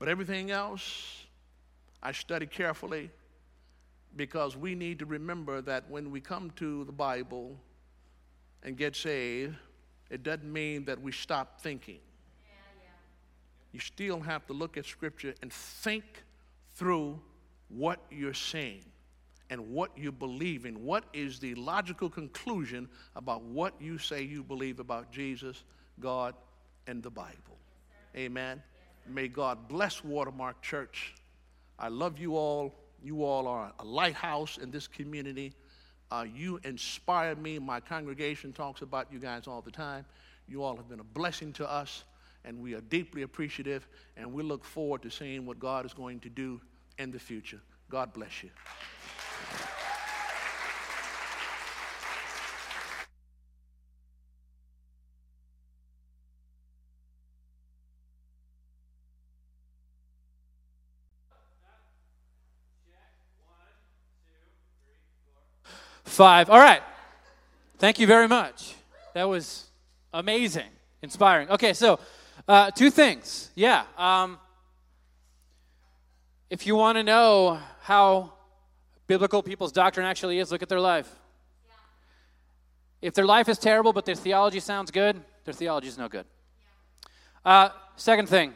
But 0.00 0.08
everything 0.08 0.50
else, 0.50 1.24
I 2.02 2.10
study 2.10 2.46
carefully 2.46 3.10
because 4.16 4.56
we 4.56 4.74
need 4.74 4.98
to 5.00 5.06
remember 5.06 5.60
that 5.62 5.84
when 5.90 6.10
we 6.10 6.20
come 6.20 6.50
to 6.56 6.84
the 6.84 6.92
Bible 6.92 7.56
and 8.62 8.76
get 8.76 8.94
saved, 8.94 9.56
it 10.10 10.22
doesn't 10.22 10.50
mean 10.50 10.84
that 10.84 11.00
we 11.00 11.12
stop 11.12 11.60
thinking. 11.60 11.98
You 13.72 13.80
still 13.80 14.20
have 14.20 14.46
to 14.46 14.52
look 14.52 14.76
at 14.76 14.86
Scripture 14.86 15.34
and 15.42 15.52
think 15.52 16.04
through 16.74 17.20
what 17.68 17.98
you're 18.10 18.32
saying 18.32 18.84
and 19.50 19.70
what 19.70 19.90
you 19.96 20.12
believe 20.12 20.64
in. 20.64 20.84
What 20.84 21.04
is 21.12 21.40
the 21.40 21.54
logical 21.56 22.08
conclusion 22.08 22.88
about 23.16 23.42
what 23.42 23.74
you 23.80 23.98
say 23.98 24.22
you 24.22 24.44
believe 24.44 24.78
about 24.78 25.10
Jesus, 25.10 25.64
God, 25.98 26.34
and 26.86 27.02
the 27.02 27.10
Bible? 27.10 27.58
Amen. 28.16 28.62
May 29.08 29.26
God 29.26 29.68
bless 29.68 30.04
Watermark 30.04 30.62
Church. 30.62 31.14
I 31.78 31.88
love 31.88 32.18
you 32.18 32.36
all. 32.36 32.74
You 33.04 33.22
all 33.22 33.46
are 33.46 33.70
a 33.78 33.84
lighthouse 33.84 34.56
in 34.56 34.70
this 34.70 34.88
community. 34.88 35.52
Uh, 36.10 36.24
you 36.34 36.58
inspire 36.64 37.36
me. 37.36 37.58
My 37.58 37.78
congregation 37.78 38.50
talks 38.50 38.80
about 38.80 39.12
you 39.12 39.18
guys 39.18 39.46
all 39.46 39.60
the 39.60 39.70
time. 39.70 40.06
You 40.48 40.62
all 40.62 40.74
have 40.74 40.88
been 40.88 41.00
a 41.00 41.04
blessing 41.04 41.52
to 41.54 41.70
us, 41.70 42.04
and 42.46 42.58
we 42.60 42.72
are 42.74 42.80
deeply 42.80 43.20
appreciative, 43.20 43.86
and 44.16 44.32
we 44.32 44.42
look 44.42 44.64
forward 44.64 45.02
to 45.02 45.10
seeing 45.10 45.44
what 45.44 45.58
God 45.58 45.84
is 45.84 45.92
going 45.92 46.18
to 46.20 46.30
do 46.30 46.62
in 46.98 47.10
the 47.10 47.18
future. 47.18 47.60
God 47.90 48.14
bless 48.14 48.42
you. 48.42 48.50
Five. 66.14 66.48
All 66.48 66.60
right. 66.60 66.80
Thank 67.78 67.98
you 67.98 68.06
very 68.06 68.28
much. 68.28 68.76
That 69.14 69.24
was 69.24 69.64
amazing, 70.12 70.68
inspiring. 71.02 71.50
Okay, 71.50 71.72
so 71.72 71.98
uh, 72.46 72.70
two 72.70 72.88
things. 72.88 73.50
Yeah. 73.56 73.82
Um, 73.98 74.38
if 76.50 76.68
you 76.68 76.76
want 76.76 76.98
to 76.98 77.02
know 77.02 77.58
how 77.80 78.32
biblical 79.08 79.42
people's 79.42 79.72
doctrine 79.72 80.06
actually 80.06 80.38
is, 80.38 80.52
look 80.52 80.62
at 80.62 80.68
their 80.68 80.78
life. 80.78 81.10
If 83.02 83.14
their 83.14 83.26
life 83.26 83.48
is 83.48 83.58
terrible, 83.58 83.92
but 83.92 84.04
their 84.04 84.14
theology 84.14 84.60
sounds 84.60 84.92
good, 84.92 85.20
their 85.44 85.54
theology 85.54 85.88
is 85.88 85.98
no 85.98 86.08
good. 86.08 86.26
Uh, 87.44 87.70
second 87.96 88.28
thing, 88.28 88.54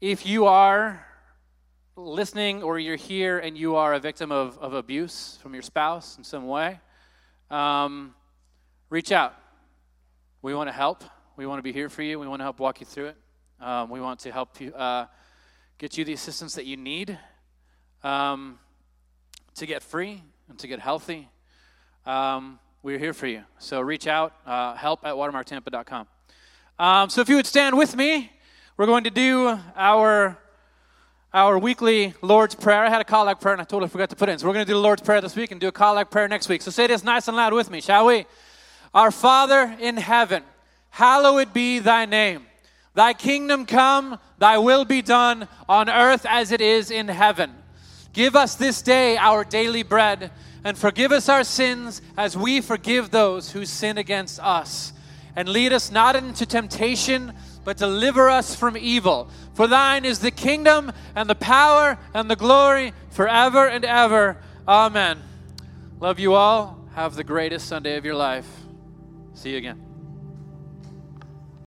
if 0.00 0.24
you 0.24 0.46
are 0.46 1.04
listening 1.96 2.62
or 2.62 2.78
you're 2.78 2.96
here 2.96 3.38
and 3.38 3.56
you 3.56 3.76
are 3.76 3.94
a 3.94 3.98
victim 3.98 4.30
of, 4.30 4.58
of 4.58 4.74
abuse 4.74 5.38
from 5.42 5.54
your 5.54 5.62
spouse 5.62 6.18
in 6.18 6.24
some 6.24 6.46
way, 6.46 6.78
um, 7.50 8.14
reach 8.90 9.12
out. 9.12 9.34
We 10.42 10.54
want 10.54 10.68
to 10.68 10.72
help. 10.72 11.02
We 11.36 11.46
want 11.46 11.58
to 11.58 11.62
be 11.62 11.72
here 11.72 11.88
for 11.88 12.02
you. 12.02 12.18
We 12.18 12.28
want 12.28 12.40
to 12.40 12.44
help 12.44 12.60
walk 12.60 12.80
you 12.80 12.86
through 12.86 13.06
it. 13.06 13.16
Um, 13.60 13.88
we 13.88 14.00
want 14.00 14.20
to 14.20 14.30
help 14.30 14.60
you 14.60 14.74
uh, 14.74 15.06
get 15.78 15.96
you 15.96 16.04
the 16.04 16.12
assistance 16.12 16.54
that 16.56 16.66
you 16.66 16.76
need 16.76 17.18
um, 18.04 18.58
to 19.54 19.64
get 19.64 19.82
free 19.82 20.22
and 20.50 20.58
to 20.58 20.68
get 20.68 20.80
healthy. 20.80 21.30
Um, 22.04 22.58
we're 22.82 22.98
here 22.98 23.14
for 23.14 23.26
you. 23.26 23.42
So 23.58 23.80
reach 23.80 24.06
out, 24.06 24.34
uh, 24.44 24.74
help 24.74 25.04
at 25.04 25.14
watermarktampa.com. 25.14 26.06
Um, 26.78 27.08
so 27.08 27.22
if 27.22 27.30
you 27.30 27.36
would 27.36 27.46
stand 27.46 27.76
with 27.76 27.96
me, 27.96 28.30
we're 28.76 28.84
going 28.84 29.04
to 29.04 29.10
do 29.10 29.58
our 29.74 30.36
our 31.36 31.58
weekly 31.58 32.14
Lord's 32.22 32.54
Prayer. 32.54 32.86
I 32.86 32.88
had 32.88 33.02
a 33.02 33.04
collect 33.04 33.42
prayer 33.42 33.52
and 33.52 33.60
I 33.60 33.66
totally 33.66 33.90
forgot 33.90 34.08
to 34.08 34.16
put 34.16 34.30
it 34.30 34.32
in. 34.32 34.38
So 34.38 34.46
we're 34.46 34.54
going 34.54 34.64
to 34.64 34.70
do 34.70 34.72
the 34.72 34.80
Lord's 34.80 35.02
Prayer 35.02 35.20
this 35.20 35.36
week 35.36 35.50
and 35.50 35.60
do 35.60 35.68
a 35.68 35.72
collect 35.72 36.10
prayer 36.10 36.26
next 36.28 36.48
week. 36.48 36.62
So 36.62 36.70
say 36.70 36.86
this 36.86 37.04
nice 37.04 37.28
and 37.28 37.36
loud 37.36 37.52
with 37.52 37.70
me, 37.70 37.82
shall 37.82 38.06
we? 38.06 38.24
Our 38.94 39.10
Father 39.10 39.76
in 39.78 39.98
heaven, 39.98 40.42
hallowed 40.88 41.52
be 41.52 41.78
thy 41.78 42.06
name. 42.06 42.46
Thy 42.94 43.12
kingdom 43.12 43.66
come, 43.66 44.18
thy 44.38 44.56
will 44.56 44.86
be 44.86 45.02
done 45.02 45.46
on 45.68 45.90
earth 45.90 46.24
as 46.26 46.52
it 46.52 46.62
is 46.62 46.90
in 46.90 47.06
heaven. 47.06 47.52
Give 48.14 48.34
us 48.34 48.54
this 48.54 48.80
day 48.80 49.18
our 49.18 49.44
daily 49.44 49.82
bread 49.82 50.30
and 50.64 50.78
forgive 50.78 51.12
us 51.12 51.28
our 51.28 51.44
sins 51.44 52.00
as 52.16 52.34
we 52.34 52.62
forgive 52.62 53.10
those 53.10 53.50
who 53.50 53.66
sin 53.66 53.98
against 53.98 54.40
us 54.40 54.94
and 55.36 55.50
lead 55.50 55.74
us 55.74 55.90
not 55.90 56.16
into 56.16 56.46
temptation, 56.46 57.34
but 57.66 57.76
deliver 57.76 58.30
us 58.30 58.54
from 58.54 58.76
evil. 58.76 59.28
For 59.54 59.66
thine 59.66 60.04
is 60.04 60.20
the 60.20 60.30
kingdom 60.30 60.92
and 61.16 61.28
the 61.28 61.34
power 61.34 61.98
and 62.14 62.30
the 62.30 62.36
glory 62.36 62.92
forever 63.10 63.66
and 63.66 63.84
ever. 63.84 64.40
Amen. 64.68 65.20
Love 65.98 66.20
you 66.20 66.34
all. 66.34 66.78
Have 66.94 67.16
the 67.16 67.24
greatest 67.24 67.66
Sunday 67.66 67.96
of 67.96 68.04
your 68.04 68.14
life. 68.14 68.46
See 69.34 69.50
you 69.50 69.56
again. 69.58 69.85